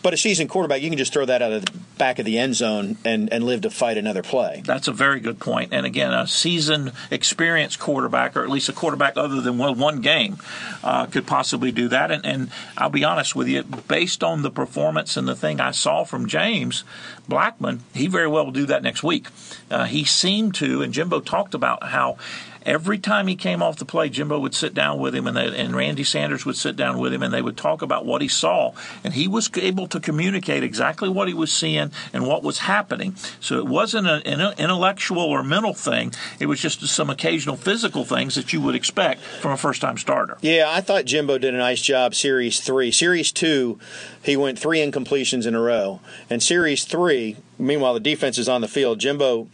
[0.02, 2.38] But a seasoned quarterback, you can just throw that out of the back of the
[2.38, 4.64] end zone and and live to fight another play.
[4.66, 5.74] That's a very good point.
[5.74, 10.02] And again, a seasoned, experienced quarterback, or at least a quarterback other than one, one
[10.02, 10.38] game,
[10.84, 12.12] uh, could possibly do that.
[12.12, 15.72] And, and I'll be honest with you, based on the performance and the thing I
[15.72, 16.84] saw from James
[17.28, 19.28] Blackman, he very well will do that next week.
[19.70, 22.18] Uh, he seemed to, and Jimbo talked about how.
[22.64, 25.48] Every time he came off the play, Jimbo would sit down with him, and, they,
[25.58, 28.28] and Randy Sanders would sit down with him, and they would talk about what he
[28.28, 28.74] saw.
[29.04, 33.16] And he was able to communicate exactly what he was seeing and what was happening.
[33.40, 38.36] So it wasn't an intellectual or mental thing; it was just some occasional physical things
[38.36, 40.38] that you would expect from a first-time starter.
[40.42, 42.14] Yeah, I thought Jimbo did a nice job.
[42.14, 43.80] Series three, series two,
[44.22, 47.38] he went three incompletions in a row, and series three.
[47.58, 49.00] Meanwhile, the defense is on the field.
[49.00, 49.48] Jimbo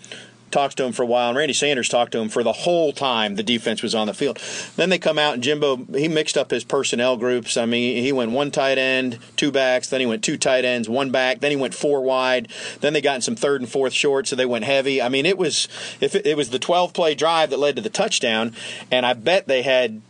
[0.52, 2.94] talks to him for a while, and Randy Sanders talked to him for the whole
[2.94, 4.40] time the defense was on the field.
[4.76, 7.58] Then they come out, and Jimbo he mixed up his personnel groups.
[7.58, 10.90] I mean, he went one tight end, two backs, then he went two tight ends,
[10.90, 12.48] one back, then he went four wide.
[12.82, 15.02] Then they got in some third and fourth short, so they went heavy.
[15.02, 15.68] I mean, it was
[16.02, 18.54] if it, it was the 12 play drive that led to the touchdown,
[18.92, 20.02] and I bet they had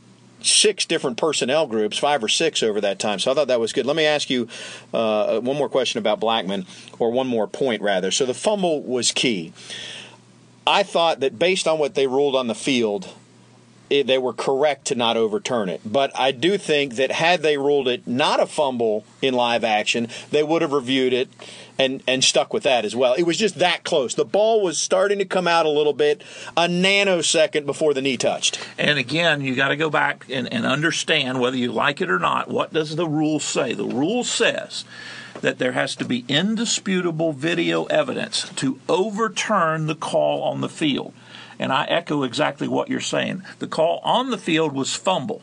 [0.42, 3.20] six different personnel groups, five or six over that time.
[3.20, 3.86] So I thought that was good.
[3.86, 4.48] Let me ask you
[4.94, 6.66] uh, one more question about Blackman,
[7.00, 8.12] or one more point rather.
[8.12, 9.54] So the fumble was key.
[10.68, 13.08] I thought that based on what they ruled on the field,
[13.90, 15.80] it, they were correct to not overturn it.
[15.86, 20.10] But I do think that had they ruled it not a fumble in live action,
[20.32, 21.30] they would have reviewed it
[21.80, 23.14] and, and stuck with that as well.
[23.14, 24.14] It was just that close.
[24.14, 26.22] The ball was starting to come out a little bit,
[26.58, 28.60] a nanosecond before the knee touched.
[28.78, 32.20] And again, you got to go back and, and understand whether you like it or
[32.20, 32.50] not.
[32.50, 33.74] What does the rule say?
[33.74, 34.84] The rule says
[35.42, 41.14] that there has to be indisputable video evidence to overturn the call on the field.
[41.60, 43.44] And I echo exactly what you're saying.
[43.60, 45.42] The call on the field was fumble.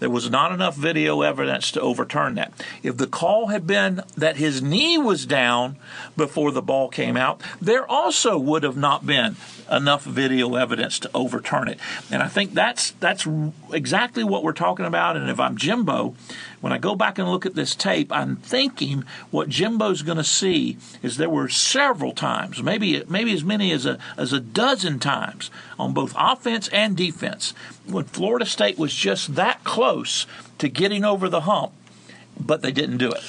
[0.00, 2.52] There was not enough video evidence to overturn that.
[2.82, 5.76] If the call had been that his knee was down
[6.16, 9.36] before the ball came out, there also would have not been
[9.70, 11.78] enough video evidence to overturn it.
[12.10, 13.26] And I think that's that's
[13.72, 15.16] exactly what we're talking about.
[15.16, 16.14] And if I'm Jimbo,
[16.60, 20.24] when I go back and look at this tape, I'm thinking what Jimbo's going to
[20.24, 24.98] see is there were several times, maybe maybe as many as a as a dozen
[24.98, 27.54] times on both offense and defense,
[27.86, 30.26] when Florida State was just that close
[30.58, 31.72] to getting over the hump,
[32.38, 33.22] but they didn't do it.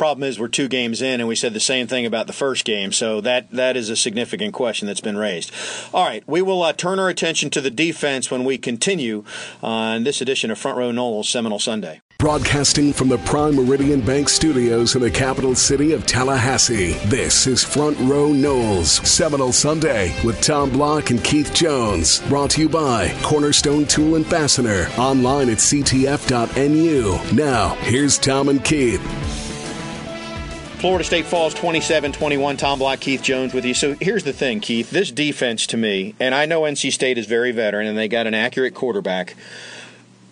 [0.00, 2.64] Problem is, we're two games in, and we said the same thing about the first
[2.64, 2.90] game.
[2.90, 5.52] So that that is a significant question that's been raised.
[5.92, 9.24] All right, we will uh, turn our attention to the defense when we continue
[9.62, 12.00] on this edition of Front Row Noles Seminole Sunday.
[12.16, 17.62] Broadcasting from the Prime Meridian Bank Studios in the capital city of Tallahassee, this is
[17.62, 22.20] Front Row Noles, Seminole Sunday with Tom Block and Keith Jones.
[22.20, 27.18] Brought to you by Cornerstone Tool and Fastener, online at ctf.nu.
[27.36, 29.39] Now, here's Tom and Keith.
[30.80, 32.56] Florida State falls 27 21.
[32.56, 33.74] Tom Block, Keith Jones with you.
[33.74, 34.90] So here's the thing, Keith.
[34.90, 38.26] This defense to me, and I know NC State is very veteran and they got
[38.26, 39.36] an accurate quarterback.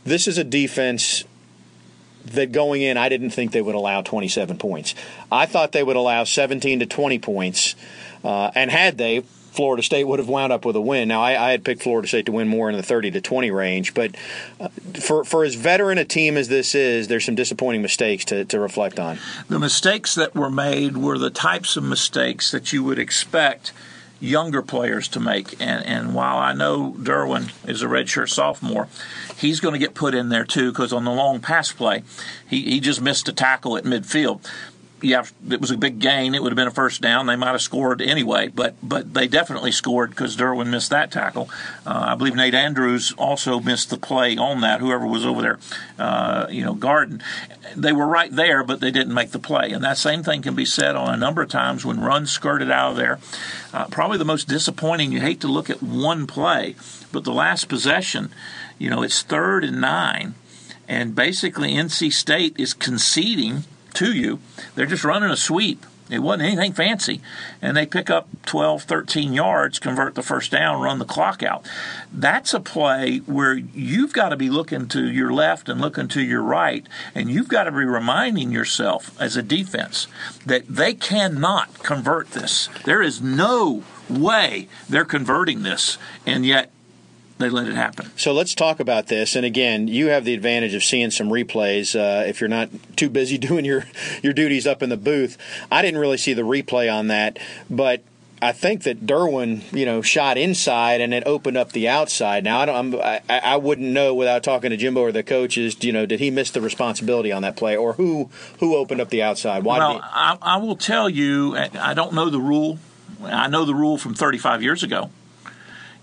[0.04, 1.24] This is a defense
[2.24, 4.94] that going in, I didn't think they would allow 27 points.
[5.30, 7.74] I thought they would allow 17 to 20 points.
[8.24, 9.24] Uh, and had they,
[9.59, 11.09] Florida State would have wound up with a win.
[11.09, 13.51] Now, I, I had picked Florida State to win more in the 30 to 20
[13.51, 14.14] range, but
[14.61, 14.68] uh,
[15.01, 18.61] for for as veteran a team as this is, there's some disappointing mistakes to, to
[18.61, 19.18] reflect on.
[19.49, 23.73] The mistakes that were made were the types of mistakes that you would expect
[24.21, 25.61] younger players to make.
[25.61, 28.87] And, and while I know Derwin is a redshirt sophomore,
[29.38, 32.05] he's going to get put in there too because on the long pass play,
[32.49, 34.49] he, he just missed a tackle at midfield
[35.00, 36.34] yeah, it was a big gain.
[36.34, 37.26] It would have been a first down.
[37.26, 41.48] They might have scored anyway, but but they definitely scored because Derwin missed that tackle.
[41.87, 44.80] Uh, I believe Nate Andrews also missed the play on that.
[44.80, 45.58] Whoever was over there,
[45.98, 47.22] uh, you know, Garden,
[47.76, 49.70] they were right there, but they didn't make the play.
[49.70, 52.70] And that same thing can be said on a number of times when runs skirted
[52.70, 53.18] out of there.
[53.72, 55.12] Uh, probably the most disappointing.
[55.12, 56.74] You hate to look at one play,
[57.12, 58.30] but the last possession,
[58.78, 60.34] you know, it's third and nine,
[60.88, 63.64] and basically NC State is conceding
[63.98, 64.40] to you.
[64.74, 65.84] They're just running a sweep.
[66.11, 67.20] It wasn't anything fancy.
[67.61, 71.68] And they pick up 12, 13 yards, convert the first down, run the clock out.
[72.12, 76.22] That's a play where you've got to be looking to your left and looking to
[76.22, 80.06] your right, and you've got to be reminding yourself as a defense
[80.46, 82.70] that they cannot convert this.
[82.84, 85.98] There is no way they're converting this.
[86.24, 86.70] And yet
[87.38, 88.11] they let it happen.
[88.16, 89.37] So let's talk about this.
[89.37, 93.09] And again, you have the advantage of seeing some replays uh, if you're not too
[93.09, 93.85] busy doing your
[94.22, 95.38] your duties up in the booth.
[95.70, 97.38] I didn't really see the replay on that,
[97.70, 98.03] but
[98.40, 102.44] I think that Derwin, you know, shot inside and it opened up the outside.
[102.44, 105.77] Now I don't, I, I wouldn't know without talking to Jimbo or the coaches.
[105.83, 109.11] You know, did he miss the responsibility on that play, or who who opened up
[109.11, 109.64] the outside?
[109.64, 112.79] Why well, I, I will tell you, I don't know the rule.
[113.22, 115.11] I know the rule from 35 years ago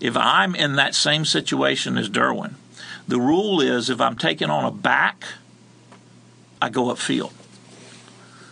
[0.00, 2.54] if I'm in that same situation as Derwin,
[3.08, 5.24] the rule is if I'm taking on a back,
[6.60, 7.32] I go upfield.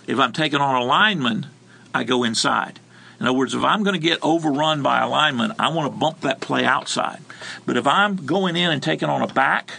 [0.07, 1.46] If I'm taking on a lineman,
[1.94, 2.78] I go inside.
[3.18, 5.98] In other words, if I'm going to get overrun by a lineman, I want to
[5.98, 7.20] bump that play outside.
[7.64, 9.72] But if I'm going in and taking on a back,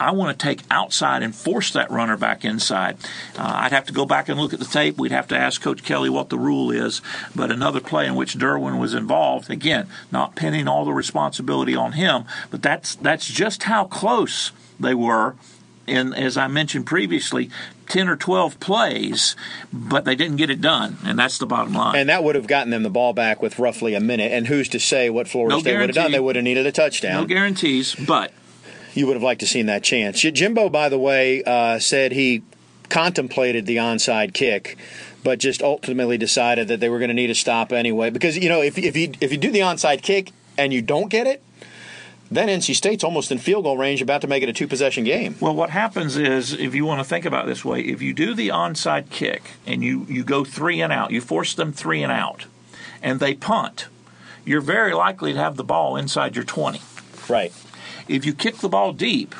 [0.00, 2.96] I want to take outside and force that runner back inside.
[3.38, 4.96] Uh, I'd have to go back and look at the tape.
[4.96, 7.02] We'd have to ask Coach Kelly what the rule is.
[7.36, 11.92] But another play in which Derwin was involved, again, not pinning all the responsibility on
[11.92, 15.36] him, but that's that's just how close they were.
[15.86, 17.50] And as I mentioned previously,
[17.88, 19.34] 10 or 12 plays,
[19.72, 21.96] but they didn't get it done, and that's the bottom line.
[21.96, 24.30] And that would have gotten them the ball back with roughly a minute.
[24.30, 26.12] And who's to say what Florida no State would have done?
[26.12, 27.22] They would have needed a touchdown.
[27.22, 28.32] No guarantees, but
[28.94, 30.20] you would have liked to seen that chance.
[30.20, 32.42] Jimbo, by the way, uh, said he
[32.88, 34.76] contemplated the onside kick,
[35.22, 38.10] but just ultimately decided that they were going to need a stop anyway.
[38.10, 41.08] Because you know, if if you if you do the onside kick and you don't
[41.08, 41.42] get it,
[42.30, 45.04] then NC State's almost in field goal range, about to make it a two possession
[45.04, 45.34] game.
[45.40, 48.34] Well, what happens is, if you want to think about this way, if you do
[48.34, 52.12] the onside kick and you, you go three and out, you force them three and
[52.12, 52.46] out,
[53.02, 53.88] and they punt,
[54.44, 56.80] you're very likely to have the ball inside your 20.
[57.28, 57.52] Right.
[58.08, 59.34] If you kick the ball deep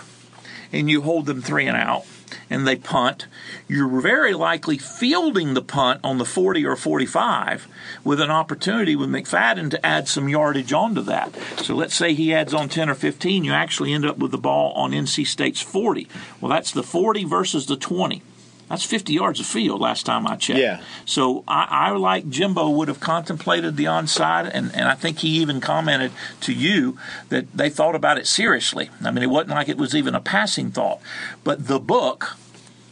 [0.73, 2.05] and you hold them three and out
[2.49, 3.27] and they punt,
[3.69, 7.69] you're very likely fielding the punt on the 40 or 45
[8.05, 11.35] with an opportunity with McFadden to add some yardage onto that.
[11.59, 14.39] So let's say he adds on 10 or 15, you actually end up with the
[14.39, 16.09] ball on NC State's 40.
[16.41, 18.23] Well, that's the 40 versus the 20.
[18.71, 20.61] That's 50 yards of field last time I checked.
[20.61, 20.81] Yeah.
[21.05, 25.41] So I, I like Jimbo would have contemplated the onside, and, and I think he
[25.41, 26.97] even commented to you
[27.31, 28.89] that they thought about it seriously.
[29.05, 31.01] I mean, it wasn't like it was even a passing thought.
[31.43, 32.37] But the book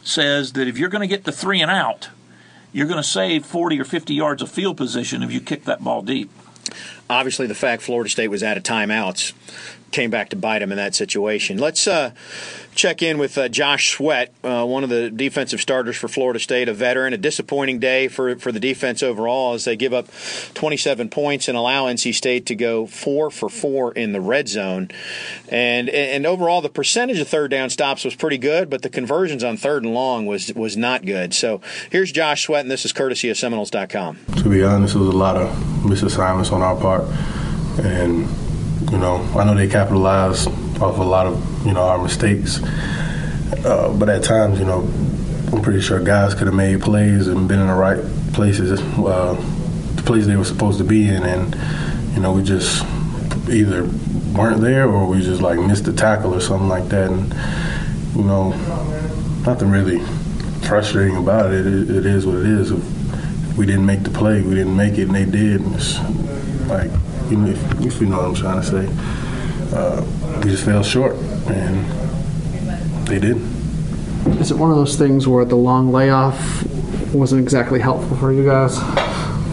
[0.03, 2.09] says that if you're going to get the three and out,
[2.73, 5.81] you're going to save 40 or 50 yards of field position if you kick that
[5.81, 6.29] ball deep.
[7.09, 9.31] Obviously, the fact Florida State was out of timeouts
[9.91, 11.57] came back to bite him in that situation.
[11.57, 12.11] Let's uh,
[12.75, 16.69] check in with uh, Josh Sweat, uh, one of the defensive starters for Florida State,
[16.69, 17.13] a veteran.
[17.13, 20.07] A disappointing day for, for the defense overall as they give up
[20.53, 24.89] 27 points and allow NC State to go four for four in the red zone.
[25.49, 29.43] And and overall, the percentage of third down stops was pretty good, but the conversions
[29.43, 31.33] on third and long was was not good.
[31.33, 34.19] So here's Josh Sweat, and this is courtesy of Seminoles.com.
[34.37, 35.49] To be honest, it was a lot of
[35.83, 37.03] misassignments on our part,
[37.83, 38.27] and
[38.91, 40.47] you know, I know they capitalized
[40.81, 42.61] off a lot of you know our mistakes,
[43.65, 44.79] uh, but at times, you know,
[45.51, 47.99] I'm pretty sure guys could have made plays and been in the right
[48.33, 49.33] places, uh,
[49.95, 51.55] the places they were supposed to be in, and
[52.15, 52.83] you know, we just
[53.49, 53.83] either
[54.33, 57.33] weren't there or we just like missed the tackle or something like that, and
[58.15, 58.49] you know,
[59.45, 59.99] nothing really
[60.67, 61.65] frustrating about it.
[61.65, 62.71] It, it is what it is.
[62.71, 65.61] If we didn't make the play, we didn't make it, and they did.
[65.73, 65.99] It's
[66.67, 66.91] like
[67.31, 69.75] if, if you know what I'm trying to say.
[69.75, 70.03] Uh,
[70.43, 71.15] we just fell short,
[71.47, 71.85] and
[73.07, 73.37] they did.
[74.39, 76.63] Is it one of those things where the long layoff
[77.13, 78.77] wasn't exactly helpful for you guys?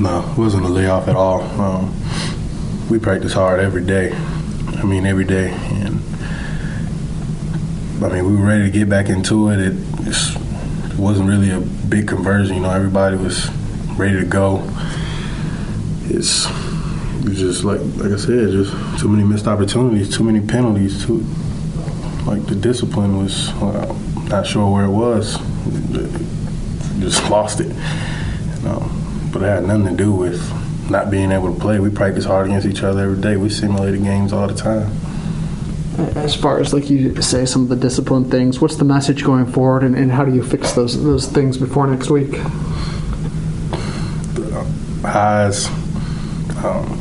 [0.01, 1.43] No, it wasn't a layoff at all.
[1.61, 1.95] Um,
[2.91, 4.13] we practice hard every day.
[4.13, 6.01] I mean, every day, and
[8.05, 9.59] I mean, we were ready to get back into it.
[9.59, 10.39] It just
[10.99, 12.57] wasn't really a big conversion.
[12.57, 13.51] You know, everybody was
[13.97, 14.69] ready to go.
[16.05, 16.47] It's
[17.35, 21.25] just like like I said, just too many missed opportunities, too many penalties, too
[22.27, 23.95] like the discipline was well,
[24.29, 25.39] not sure where it was.
[27.01, 27.69] Just lost it.
[27.69, 28.91] You know,
[29.33, 30.41] but it had nothing to do with
[30.91, 31.79] not being able to play.
[31.79, 33.37] We practice hard against each other every day.
[33.37, 34.91] We simulated games all the time.
[36.17, 38.61] As far as like you say, some of the discipline things.
[38.61, 41.87] What's the message going forward, and, and how do you fix those those things before
[41.87, 42.39] next week?
[45.07, 45.69] highs,
[46.65, 46.96] um,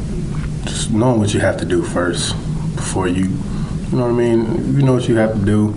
[0.90, 2.34] knowing what you have to do first
[2.76, 4.76] before you, you know what I mean?
[4.76, 5.74] You know what you have to do.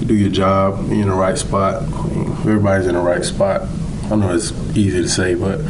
[0.00, 0.88] You do your job.
[0.88, 1.82] You're in the right spot.
[1.82, 3.68] I everybody's in the right spot.
[4.10, 5.60] I know it's easy to say, but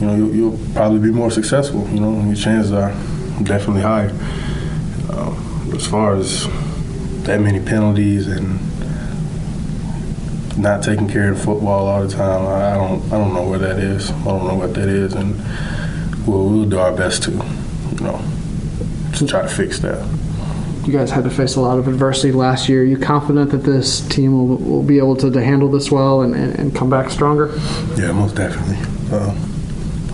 [0.00, 1.88] you know you'll, you'll probably be more successful.
[1.90, 2.90] You know, your chances are
[3.42, 4.10] definitely higher.
[5.10, 6.46] Um, as far as
[7.24, 8.58] that many penalties and
[10.58, 12.46] not taking care of football all the time.
[12.46, 14.10] I don't I don't know where that is.
[14.10, 15.36] I don't know what that is, and
[16.26, 17.30] we'll we'll do our best to,
[19.16, 20.06] to try to fix that.
[20.84, 22.82] You guys had to face a lot of adversity last year.
[22.82, 26.22] Are you confident that this team will, will be able to, to handle this well
[26.22, 27.52] and, and, and come back stronger?
[27.96, 28.76] Yeah, most definitely.
[29.10, 29.34] Uh,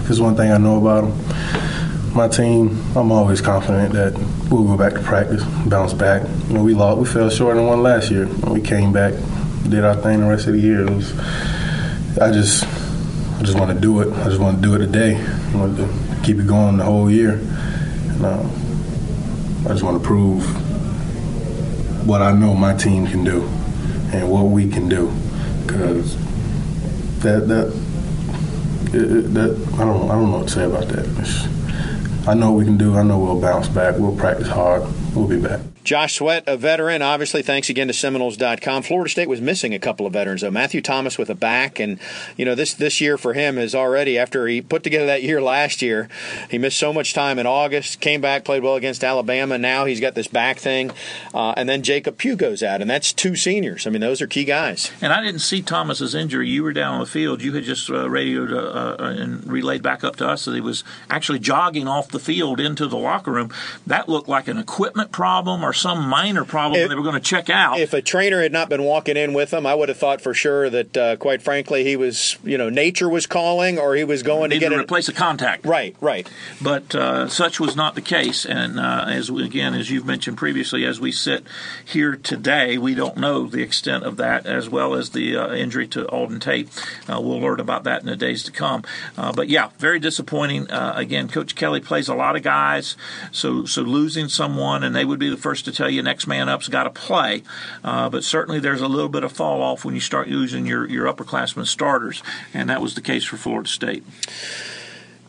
[0.04, 4.12] there's one thing I know about them, my team, I'm always confident that
[4.50, 6.28] we'll go back to practice, bounce back.
[6.48, 8.26] You know, we lost, we fell short in one last year.
[8.26, 9.14] We came back,
[9.68, 10.82] did our thing the rest of the year.
[10.86, 11.18] It was,
[12.18, 14.12] I just, I just want to do it.
[14.12, 15.16] I just want to do it today.
[15.16, 15.88] I want to
[16.22, 17.32] keep it going the whole year.
[17.32, 18.61] And, um,
[19.64, 20.44] I just want to prove
[22.06, 23.42] what I know my team can do
[24.12, 25.12] and what we can do
[25.64, 26.16] because
[27.20, 27.68] that that
[28.92, 31.06] it, that I don't I don't know what to say about that.
[31.20, 32.96] It's, I know what we can do.
[32.96, 33.96] I know we'll bounce back.
[33.98, 34.82] We'll practice hard.
[35.14, 35.60] We'll be back.
[35.84, 37.42] Josh Sweat, a veteran, obviously.
[37.42, 38.82] Thanks again to Seminoles.com.
[38.82, 40.50] Florida State was missing a couple of veterans, though.
[40.50, 41.98] Matthew Thomas with a back, and
[42.36, 45.42] you know this this year for him is already after he put together that year
[45.42, 46.08] last year.
[46.50, 49.58] He missed so much time in August, came back, played well against Alabama.
[49.58, 50.92] Now he's got this back thing,
[51.34, 53.86] uh, and then Jacob Pugh goes out, and that's two seniors.
[53.86, 54.92] I mean, those are key guys.
[55.00, 56.48] And I didn't see Thomas's injury.
[56.48, 57.42] You were down on the field.
[57.42, 60.60] You had just uh, radioed uh, uh, and relayed back up to us that he
[60.60, 63.52] was actually jogging off the field into the locker room.
[63.86, 67.20] That looked like an equipment problem or some minor problem If- they were going to
[67.20, 67.78] check out.
[67.78, 70.34] If a trainer had not been walking in with him, I would have thought for
[70.34, 74.22] sure that, uh, quite frankly, he was, you know, nature was calling, or he was
[74.22, 75.64] going to get to an replace a contact.
[75.64, 76.28] Right, right.
[76.60, 80.36] But uh, such was not the case, and uh, as we, again, as you've mentioned
[80.36, 81.44] previously, as we sit
[81.84, 85.86] here today, we don't know the extent of that, as well as the uh, injury
[85.88, 86.68] to Alden Tate.
[87.08, 88.84] Uh, we'll learn about that in the days to come.
[89.16, 90.70] Uh, but yeah, very disappointing.
[90.70, 92.96] Uh, again, Coach Kelly plays a lot of guys,
[93.30, 96.48] so so losing someone, and they would be the first to tell you next man
[96.48, 97.42] up's got to play.
[97.82, 100.88] Uh, but certainly, there's a little bit of fall off when you start using your
[100.88, 102.22] your upperclassmen starters,
[102.52, 104.04] and that was the case for Florida State.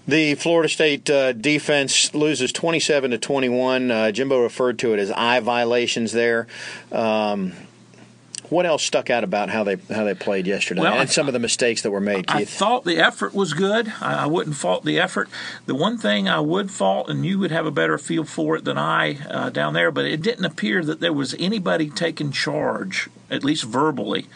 [0.06, 3.89] The Florida State uh, defense loses 27 to 21.
[3.89, 6.48] Uh, Jimbo referred to it as eye violations there.
[6.91, 7.54] Um,
[8.54, 11.34] what else stuck out about how they how they played yesterday Well, and some of
[11.34, 12.26] the mistakes that were made?
[12.30, 12.50] I Keith?
[12.50, 13.92] thought the effort was good.
[14.00, 15.28] I, I wouldn't fault the effort.
[15.66, 18.63] The one thing I would fault, and you would have a better feel for it
[18.63, 23.10] than I uh, down there, but it didn't appear that there was anybody taking charge,
[23.30, 24.28] at least verbally.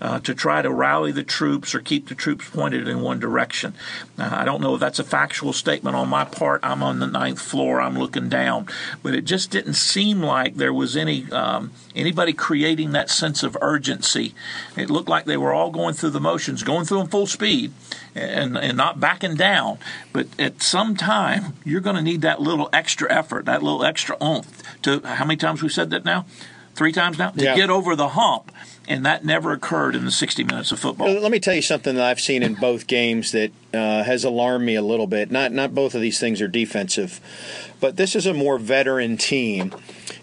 [0.00, 3.74] Uh, to try to rally the troops or keep the troops pointed in one direction.
[4.16, 6.60] Uh, I don't know if that's a factual statement on my part.
[6.62, 7.80] I'm on the ninth floor.
[7.80, 8.68] I'm looking down,
[9.02, 13.56] but it just didn't seem like there was any um, anybody creating that sense of
[13.60, 14.34] urgency.
[14.76, 17.72] It looked like they were all going through the motions, going through them full speed,
[18.14, 19.78] and and not backing down.
[20.12, 24.16] But at some time, you're going to need that little extra effort, that little extra
[24.22, 24.62] oomph.
[24.82, 26.24] To how many times we said that now?
[26.76, 27.56] Three times now to Yeah.
[27.56, 28.52] get over the hump,
[28.88, 31.08] and that never occurred in the 60 minutes of football.
[31.12, 34.64] Let me tell you something that I've seen in both games that uh, has alarmed
[34.64, 35.30] me a little bit.
[35.30, 37.20] Not not both of these things are defensive,
[37.80, 39.74] but this is a more veteran team,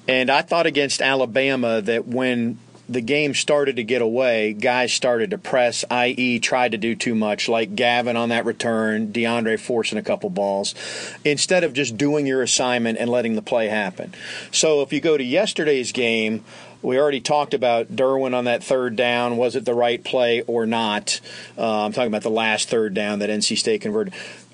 [0.08, 5.32] and I thought against Alabama that when the game started to get away, guys started
[5.32, 9.98] to press, i.e., tried to do too much, like Gavin on that return, DeAndre forcing
[9.98, 10.76] a couple balls,
[11.24, 14.14] instead of just doing your assignment and letting the play happen.
[14.52, 16.44] So if you go to yesterday's game,
[16.86, 19.38] we already talked about Derwin on that third down.
[19.38, 21.20] Was it the right play or not?
[21.58, 24.14] Uh, I'm talking about the last third down that NC State converted.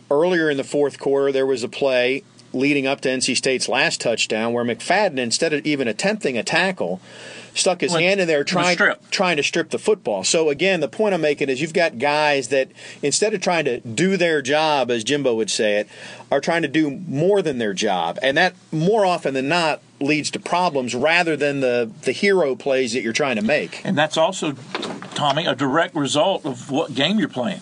[0.10, 4.02] Earlier in the fourth quarter, there was a play leading up to NC State's last
[4.02, 7.00] touchdown, where McFadden, instead of even attempting a tackle,
[7.54, 8.78] stuck his Went- hand in there trying
[9.10, 10.24] trying to strip the football.
[10.24, 12.70] So again, the point I'm making is you've got guys that
[13.02, 15.90] instead of trying to do their job, as Jimbo would say it,
[16.32, 20.32] are trying to do more than their job, and that more often than not leads
[20.32, 23.82] to problems rather than the the hero plays that you're trying to make.
[23.86, 24.54] And that's also,
[25.14, 27.62] Tommy, a direct result of what game you're playing.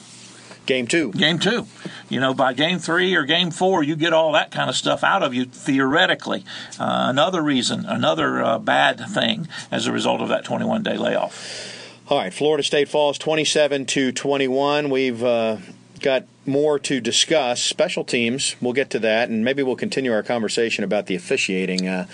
[0.65, 1.11] Game two.
[1.13, 1.65] Game two.
[2.09, 5.03] You know, by game three or game four, you get all that kind of stuff
[5.03, 6.43] out of you theoretically.
[6.79, 11.75] Uh, another reason, another uh, bad thing as a result of that 21 day layoff.
[12.07, 14.91] All right, Florida State falls 27 to 21.
[14.91, 15.57] We've uh,
[15.99, 17.61] got more to discuss.
[17.61, 21.87] Special teams, we'll get to that, and maybe we'll continue our conversation about the officiating.
[21.87, 22.07] Uh,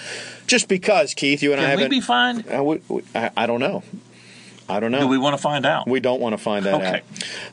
[0.48, 1.98] just because, Keith, you and I Can we haven't.
[1.98, 2.44] be fine?
[2.54, 3.84] Uh, we, we, I, I don't know.
[4.68, 5.02] I don't know.
[5.02, 5.88] Do we want to find out?
[5.88, 7.02] We don't want to find that Okay.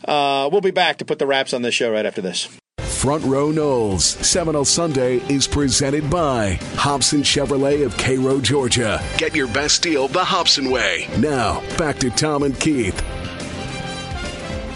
[0.08, 0.46] out.
[0.46, 2.48] Uh, we'll be back to put the wraps on this show right after this.
[2.78, 9.02] Front Row Noles, Seminole Sunday is presented by Hobson Chevrolet of Cairo, Georgia.
[9.18, 11.08] Get your best deal the Hobson way.
[11.18, 13.02] Now, back to Tom and Keith.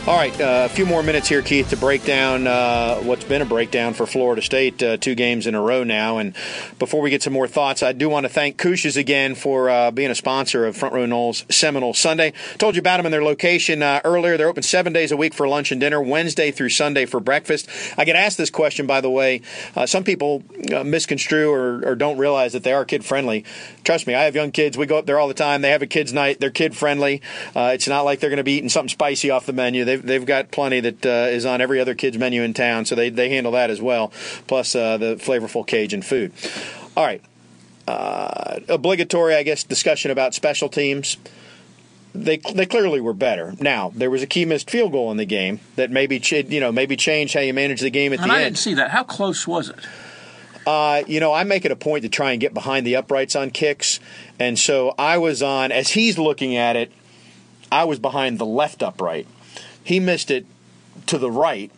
[0.07, 3.42] All right, uh, a few more minutes here, Keith, to break down uh, what's been
[3.42, 6.18] a breakdown for Florida State, uh, two games in a row now.
[6.18, 6.32] And
[6.78, 9.90] before we get some more thoughts, I do want to thank Coosh's again for uh,
[9.90, 12.34] being a sponsor of Front Row Noles Seminole Sunday.
[12.57, 14.36] Told you about them and their location uh, earlier.
[14.36, 17.68] They're open seven days a week for lunch and dinner, Wednesday through Sunday for breakfast.
[17.98, 19.42] I get asked this question, by the way.
[19.74, 20.44] Uh, some people
[20.84, 23.44] misconstrue or, or don't realize that they are kid friendly.
[23.82, 24.78] Trust me, I have young kids.
[24.78, 25.62] We go up there all the time.
[25.62, 26.38] They have a kids' night.
[26.38, 27.22] They're kid friendly.
[27.57, 29.95] It's not like they're going to be eating something spicy off the menu.
[29.97, 32.94] They've, they've got plenty that uh, is on every other kid's menu in town, so
[32.94, 34.12] they, they handle that as well,
[34.47, 36.32] plus uh, the flavorful Cajun food.
[36.97, 37.22] All right.
[37.88, 41.16] Uh, obligatory, I guess, discussion about special teams.
[42.14, 43.55] They, they clearly were better.
[43.61, 46.61] Now there was a key missed field goal in the game that maybe ch- you
[46.61, 48.40] know maybe changed how you manage the game at And the I end.
[48.40, 48.90] I didn't see that.
[48.90, 49.76] How close was it?
[50.66, 53.36] Uh, you know, I make it a point to try and get behind the uprights
[53.36, 54.01] on kicks.
[54.40, 56.90] And so I was on, as he's looking at it,
[57.70, 59.28] I was behind the left upright.
[59.87, 60.47] He missed it
[61.07, 61.70] to the right.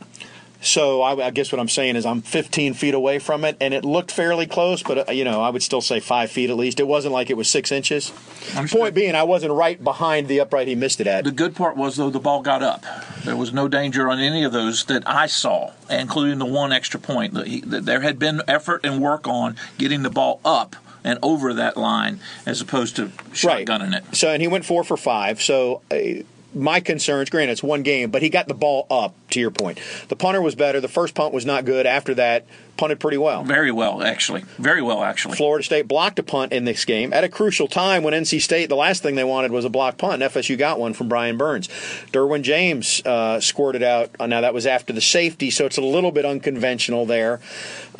[0.62, 3.74] So I, I guess what I'm saying is I'm 15 feet away from it, and
[3.74, 6.56] it looked fairly close, but uh, you know I would still say five feet at
[6.56, 6.80] least.
[6.80, 8.10] It wasn't like it was six inches.
[8.56, 8.80] Understood.
[8.80, 11.24] Point being, I wasn't right behind the upright he missed it at.
[11.24, 12.84] The good part was, though, the ball got up.
[13.24, 16.98] There was no danger on any of those that I saw, including the one extra
[16.98, 17.34] point.
[17.34, 21.18] That he, that there had been effort and work on getting the ball up and
[21.22, 24.16] over that line as opposed to shotgunning it.
[24.16, 25.40] So and he went four for five.
[25.40, 26.24] So uh,
[26.54, 29.14] my concerns, granted, it's one game, but he got the ball up.
[29.32, 29.78] To your point,
[30.08, 30.80] the punter was better.
[30.80, 31.84] The first punt was not good.
[31.84, 32.46] After that,
[32.78, 33.44] punted pretty well.
[33.44, 34.44] Very well, actually.
[34.56, 35.36] Very well, actually.
[35.36, 38.70] Florida State blocked a punt in this game at a crucial time when NC State,
[38.70, 40.22] the last thing they wanted was a blocked punt.
[40.22, 41.68] And FSU got one from Brian Burns.
[42.12, 44.10] Derwin James uh, squirted out.
[44.18, 47.40] Now, that was after the safety, so it's a little bit unconventional there.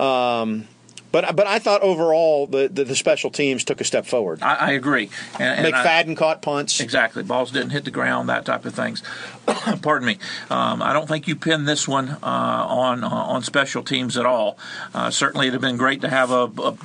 [0.01, 0.67] Um,
[1.13, 4.43] but, but I thought overall the, the, the special teams took a step forward.
[4.43, 5.11] I, I agree.
[5.39, 6.81] And, and I- McFadden caught punts.
[6.81, 7.23] Exactly.
[7.23, 9.03] Balls didn't hit the ground, that type of things.
[9.83, 10.19] Pardon me.
[10.51, 14.27] Um, I don't think you pinned this one uh, on uh, on special teams at
[14.27, 14.59] all.
[14.93, 16.77] Uh, certainly, it'd have been great to have a, a,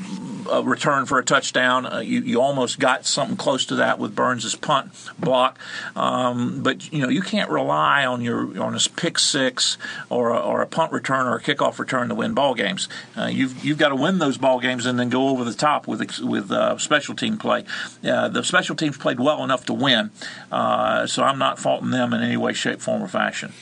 [0.49, 1.85] a return for a touchdown.
[1.85, 5.59] Uh, you, you almost got something close to that with Burns' punt block,
[5.95, 9.77] um, but you know you can't rely on your on a pick six
[10.09, 12.87] or a, or a punt return or a kickoff return to win ball games.
[13.17, 15.87] Uh, you've you've got to win those ball games and then go over the top
[15.87, 17.65] with with uh, special team play.
[18.01, 20.11] The special teams played well enough to win,
[20.51, 23.53] so I'm not faulting them in any way, shape, form, or fashion.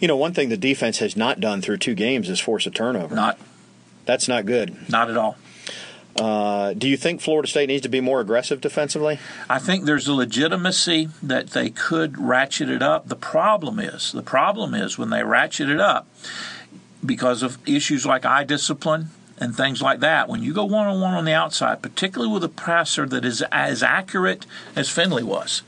[0.00, 2.70] You know, one thing the defense has not done through two games is force a
[2.70, 3.14] turnover.
[3.14, 3.38] Not
[4.04, 4.88] That's not good.
[4.90, 5.36] not at all.
[6.18, 9.18] Uh, do you think Florida State needs to be more aggressive defensively?
[9.50, 13.08] I think there's a legitimacy that they could ratchet it up.
[13.08, 16.08] The problem is, the problem is when they ratchet it up
[17.04, 20.26] because of issues like eye discipline and things like that.
[20.26, 23.42] When you go one on one on the outside, particularly with a passer that is
[23.52, 25.60] as accurate as Finley was.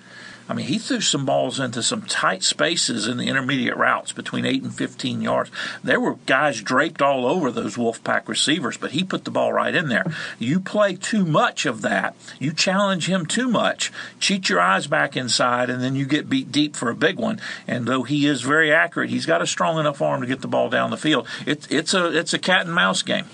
[0.48, 4.46] I mean, he threw some balls into some tight spaces in the intermediate routes between
[4.46, 5.50] 8 and 15 yards.
[5.84, 9.74] There were guys draped all over those Wolfpack receivers, but he put the ball right
[9.74, 10.04] in there.
[10.38, 15.16] You play too much of that, you challenge him too much, cheat your eyes back
[15.16, 17.40] inside, and then you get beat deep for a big one.
[17.66, 20.48] And though he is very accurate, he's got a strong enough arm to get the
[20.48, 21.26] ball down the field.
[21.46, 23.26] It's it's a it's a cat and mouse game.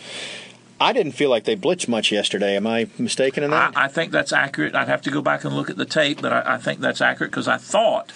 [0.80, 2.56] I didn't feel like they blitzed much yesterday.
[2.56, 3.76] Am I mistaken in that?
[3.76, 4.74] I, I think that's accurate.
[4.74, 7.00] I'd have to go back and look at the tape, but I, I think that's
[7.00, 8.12] accurate because I thought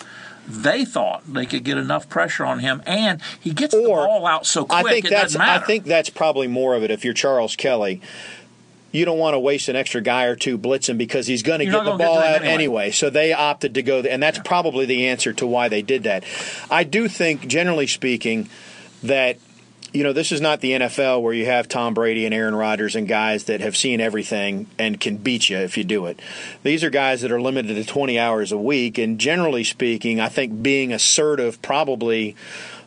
[0.46, 4.46] they thought they could get enough pressure on him, and he gets the ball out
[4.46, 5.36] so quick I think it that's.
[5.36, 6.90] I think that's probably more of it.
[6.90, 8.00] If you're Charles Kelly,
[8.90, 11.66] you don't want to waste an extra guy or two blitzing because he's going to
[11.66, 12.54] You're get the gonna get ball out anyway.
[12.54, 12.90] anyway.
[12.90, 16.24] So they opted to go, and that's probably the answer to why they did that.
[16.70, 18.48] I do think, generally speaking,
[19.02, 19.36] that
[19.92, 22.94] you know, this is not the NFL where you have Tom Brady and Aaron Rodgers
[22.94, 26.20] and guys that have seen everything and can beat you if you do it.
[26.62, 30.28] These are guys that are limited to 20 hours a week, and generally speaking, I
[30.28, 32.36] think being assertive probably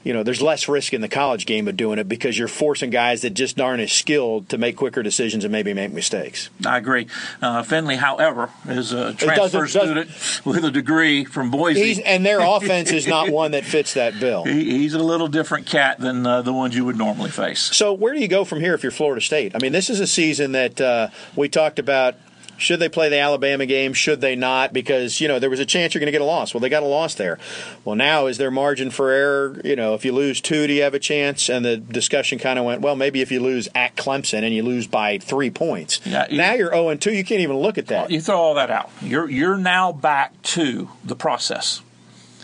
[0.04, 2.90] you know, there's less risk in the college game of doing it because you're forcing
[2.90, 6.50] guys that just aren't as skilled to make quicker decisions and maybe make mistakes.
[6.66, 7.08] I agree.
[7.42, 12.04] Uh, Finley, however, is a transfer doesn't, student doesn't, with a degree from Boise.
[12.04, 14.44] and their offense is not one that fits that bill.
[14.44, 17.60] He, he's a little different cat than uh, the ones you would normally face.
[17.60, 19.56] So, where do you go from here if you're Florida State?
[19.56, 22.16] I mean, this is a season that uh, we talked about
[22.62, 23.94] should they play the Alabama game?
[23.94, 24.72] Should they not?
[24.72, 26.54] Because you know there was a chance you're going to get a loss.
[26.54, 27.40] Well, they got a loss there.
[27.84, 29.60] Well, now is there margin for error?
[29.64, 31.50] You know, if you lose two, do you have a chance?
[31.50, 34.64] And the discussion kind of went, well, maybe if you lose at Clemson and you
[34.64, 36.00] lose by three points.
[36.06, 37.14] Yeah, you, now you're 0 and 2.
[37.14, 38.12] You can't even look at that.
[38.12, 38.92] You throw all that out.
[39.02, 41.82] You're you're now back to the process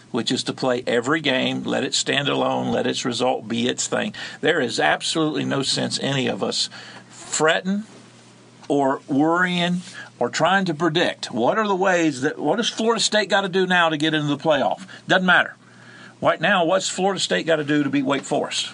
[0.09, 3.88] which is to play every game, let it stand alone, let its result be its
[3.88, 4.13] thing.
[4.39, 6.70] There is absolutely no sense any of us
[7.09, 7.84] fretting
[8.68, 9.82] or worrying
[10.20, 13.49] or trying to predict what are the ways that what does Florida State got to
[13.49, 14.88] do now to get into the playoff?
[15.07, 15.55] Doesn't matter.
[16.22, 18.72] Right now, what's Florida State got to do to beat Wake Forest?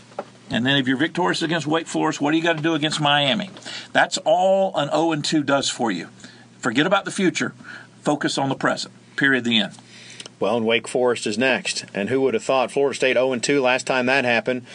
[0.49, 3.01] And then if you're victorious against Wake Forest, what do you got to do against
[3.01, 3.49] Miami?
[3.91, 6.09] That's all an 0 2 does for you.
[6.59, 7.53] Forget about the future.
[8.01, 8.93] Focus on the present.
[9.15, 9.43] Period.
[9.43, 9.73] The end.
[10.39, 11.85] Well, and Wake Forest is next.
[11.93, 14.65] And who would have thought Florida State 0 2 last time that happened?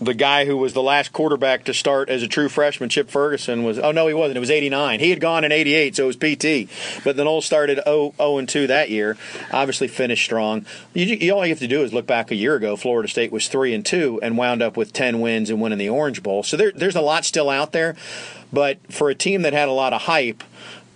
[0.00, 3.62] The guy who was the last quarterback to start as a true freshman, Chip Ferguson,
[3.62, 4.36] was oh no, he wasn't.
[4.36, 5.00] It was '89.
[5.00, 6.68] He had gone in '88, so it was PT.
[7.04, 9.16] But the Noles started 0 and 2 that year.
[9.52, 10.66] Obviously finished strong.
[10.92, 12.76] You, you, all you have to do is look back a year ago.
[12.76, 15.88] Florida State was three and two and wound up with 10 wins and winning the
[15.88, 16.42] Orange Bowl.
[16.42, 17.96] So there, there's a lot still out there.
[18.52, 20.44] But for a team that had a lot of hype,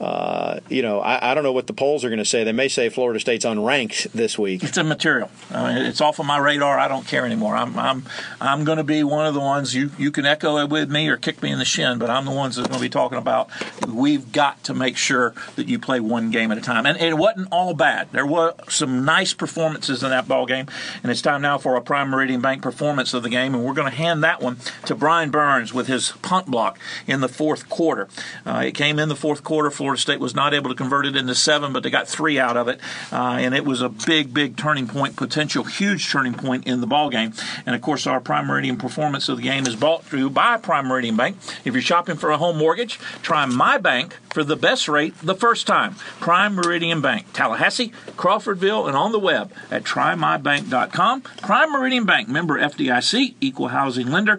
[0.00, 2.44] uh, you know, I, I, don't know what the polls are going to say.
[2.44, 4.62] They may say Florida State's unranked this week.
[4.62, 5.28] It's immaterial.
[5.50, 6.78] I mean, it's off of my radar.
[6.78, 7.56] I don't care anymore.
[7.56, 8.04] I'm I'm
[8.40, 11.08] I'm going to be one of the ones you you can echo it with me
[11.08, 13.18] or kick me in the shin, but I'm the ones that's going to be talking
[13.18, 13.50] about.
[13.88, 17.16] We've got to make sure that you play one game at a time, and, it
[17.16, 18.08] wasn't all bad.
[18.12, 20.66] There were some nice performances in that ball game,
[21.02, 23.74] and it's time now for a Prime Meridian Bank performance of the game, and we're
[23.74, 27.68] going to hand that one to Brian Burns with his punt block in the fourth
[27.68, 28.08] quarter.
[28.46, 29.70] Uh, it came in the fourth quarter.
[29.70, 32.38] Florida Florida State was not able to convert it into seven, but they got three
[32.38, 32.78] out of it,
[33.10, 36.86] uh, and it was a big, big turning point, potential huge turning point in the
[36.86, 37.32] ball game.
[37.64, 40.88] And of course, our Prime Meridian performance of the game is brought through by Prime
[40.88, 41.38] Meridian Bank.
[41.64, 45.34] If you're shopping for a home mortgage, try my bank for the best rate the
[45.34, 45.94] first time.
[46.20, 51.22] Prime Meridian Bank, Tallahassee, Crawfordville, and on the web at trymybank.com.
[51.22, 54.38] Prime Meridian Bank, member FDIC, equal housing lender.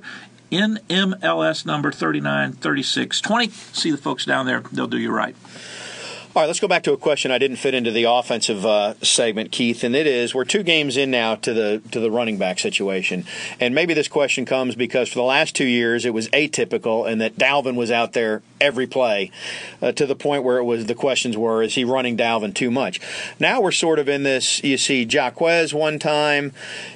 [0.52, 3.50] NMLS number 393620.
[3.74, 5.36] See the folks down there, they'll do you right.
[6.36, 8.93] All right, let's go back to a question I didn't fit into the offensive uh,
[9.02, 12.38] segment, Keith, and it is we're two games in now to the to the running
[12.38, 13.26] back situation,
[13.60, 17.20] and maybe this question comes because for the last two years it was atypical, and
[17.20, 19.32] that Dalvin was out there every play,
[19.82, 22.70] uh, to the point where it was the questions were is he running Dalvin too
[22.70, 23.02] much?
[23.39, 24.64] Now we're sort of in this.
[24.64, 26.54] You see Jaquez one time,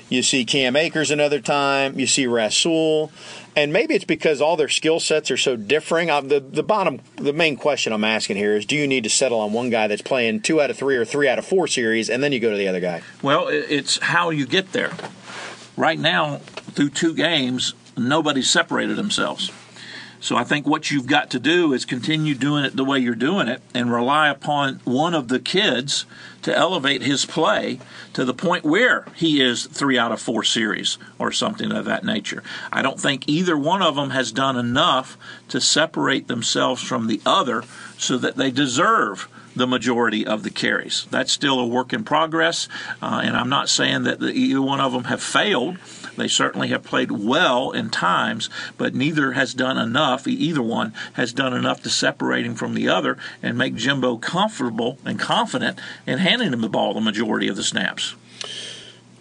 [0.09, 3.11] you see Cam Akers another time, you see Rasul
[3.55, 6.09] and maybe it's because all their skill sets are so differing.
[6.09, 9.09] Uh, the the bottom, the main question I'm asking here is: Do you need to
[9.09, 11.67] settle on one guy that's playing two out of three or three out of four
[11.67, 13.01] series, and then you go to the other guy?
[13.21, 14.91] Well, it's how you get there.
[15.75, 19.51] Right now, through two games, nobody separated themselves.
[20.23, 23.13] So I think what you've got to do is continue doing it the way you're
[23.13, 26.05] doing it and rely upon one of the kids
[26.43, 27.79] to elevate his play
[28.13, 32.05] to the point where he is three out of four series or something of that
[32.05, 32.41] nature.
[32.71, 35.17] I don't think either one of them has done enough
[35.49, 37.65] to separate themselves from the other
[37.97, 41.05] so that they deserve the majority of the carries.
[41.11, 42.67] That's still a work in progress,
[43.01, 45.77] uh, and I'm not saying that the, either one of them have failed.
[46.15, 51.33] They certainly have played well in times, but neither has done enough, either one has
[51.33, 56.19] done enough to separate him from the other and make Jimbo comfortable and confident in
[56.19, 58.15] handing him the ball the majority of the snaps.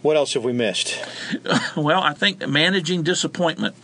[0.02, 0.98] What else have we missed?
[1.76, 3.76] well, I think managing disappointment.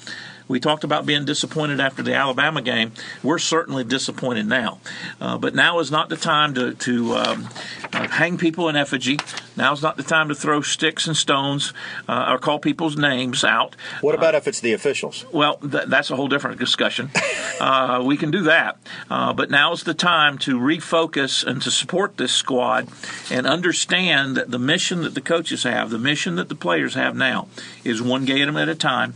[0.48, 2.92] We talked about being disappointed after the Alabama game.
[3.22, 4.80] We're certainly disappointed now.
[5.20, 7.48] Uh, but now is not the time to, to um,
[7.92, 9.18] uh, hang people in effigy.
[9.56, 11.74] Now is not the time to throw sticks and stones
[12.08, 13.76] uh, or call people's names out.
[14.00, 15.26] What about if it's the officials?
[15.32, 17.10] Well, th- that's a whole different discussion.
[17.60, 18.78] Uh, we can do that.
[19.10, 22.86] Uh, but now is the time to refocus and to support this squad
[23.32, 27.16] and understand that the mission that the coaches have, the mission that the players have
[27.16, 27.48] now,
[27.82, 29.14] is one game at a time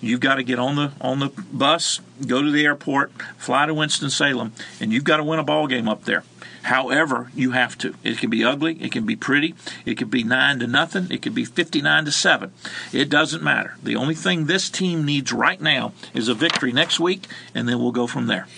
[0.00, 3.74] You've got to get on the on the bus, go to the airport, fly to
[3.74, 6.22] Winston Salem, and you've got to win a ball game up there.
[6.62, 7.94] However, you have to.
[8.02, 8.74] It can be ugly.
[8.82, 9.54] It can be pretty.
[9.84, 11.06] It could be nine to nothing.
[11.10, 12.52] It could be fifty-nine to seven.
[12.92, 13.76] It doesn't matter.
[13.82, 17.78] The only thing this team needs right now is a victory next week, and then
[17.78, 18.48] we'll go from there.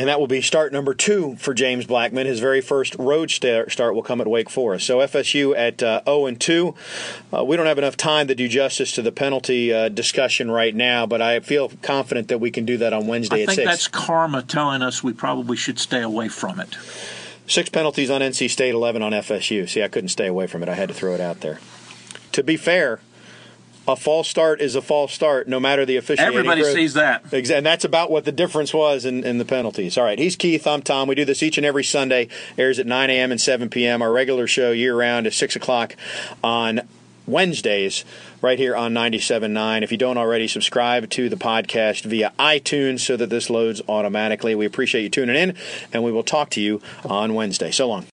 [0.00, 2.26] And that will be start number two for James Blackman.
[2.26, 4.86] His very first road start will come at Wake Forest.
[4.86, 6.74] So FSU at uh, 0 and 2.
[7.30, 10.74] Uh, we don't have enough time to do justice to the penalty uh, discussion right
[10.74, 13.68] now, but I feel confident that we can do that on Wednesday I at think
[13.68, 16.78] that's karma telling us we probably should stay away from it.
[17.46, 19.68] Six penalties on NC State, 11 on FSU.
[19.68, 20.70] See, I couldn't stay away from it.
[20.70, 21.60] I had to throw it out there.
[22.32, 23.00] To be fair,
[23.88, 26.34] a false start is a false start, no matter the officiating.
[26.34, 26.74] Everybody group.
[26.74, 27.32] sees that.
[27.32, 29.96] And that's about what the difference was in, in the penalties.
[29.98, 30.66] All right, he's Keith.
[30.66, 31.08] I'm Tom.
[31.08, 32.28] We do this each and every Sunday.
[32.58, 33.30] Airs at 9 a.m.
[33.30, 34.02] and 7 p.m.
[34.02, 35.96] Our regular show year round is 6 o'clock
[36.44, 36.82] on
[37.26, 38.04] Wednesdays,
[38.42, 39.82] right here on 97.9.
[39.82, 44.54] If you don't already, subscribe to the podcast via iTunes so that this loads automatically.
[44.54, 45.54] We appreciate you tuning in,
[45.92, 47.70] and we will talk to you on Wednesday.
[47.70, 48.06] So long.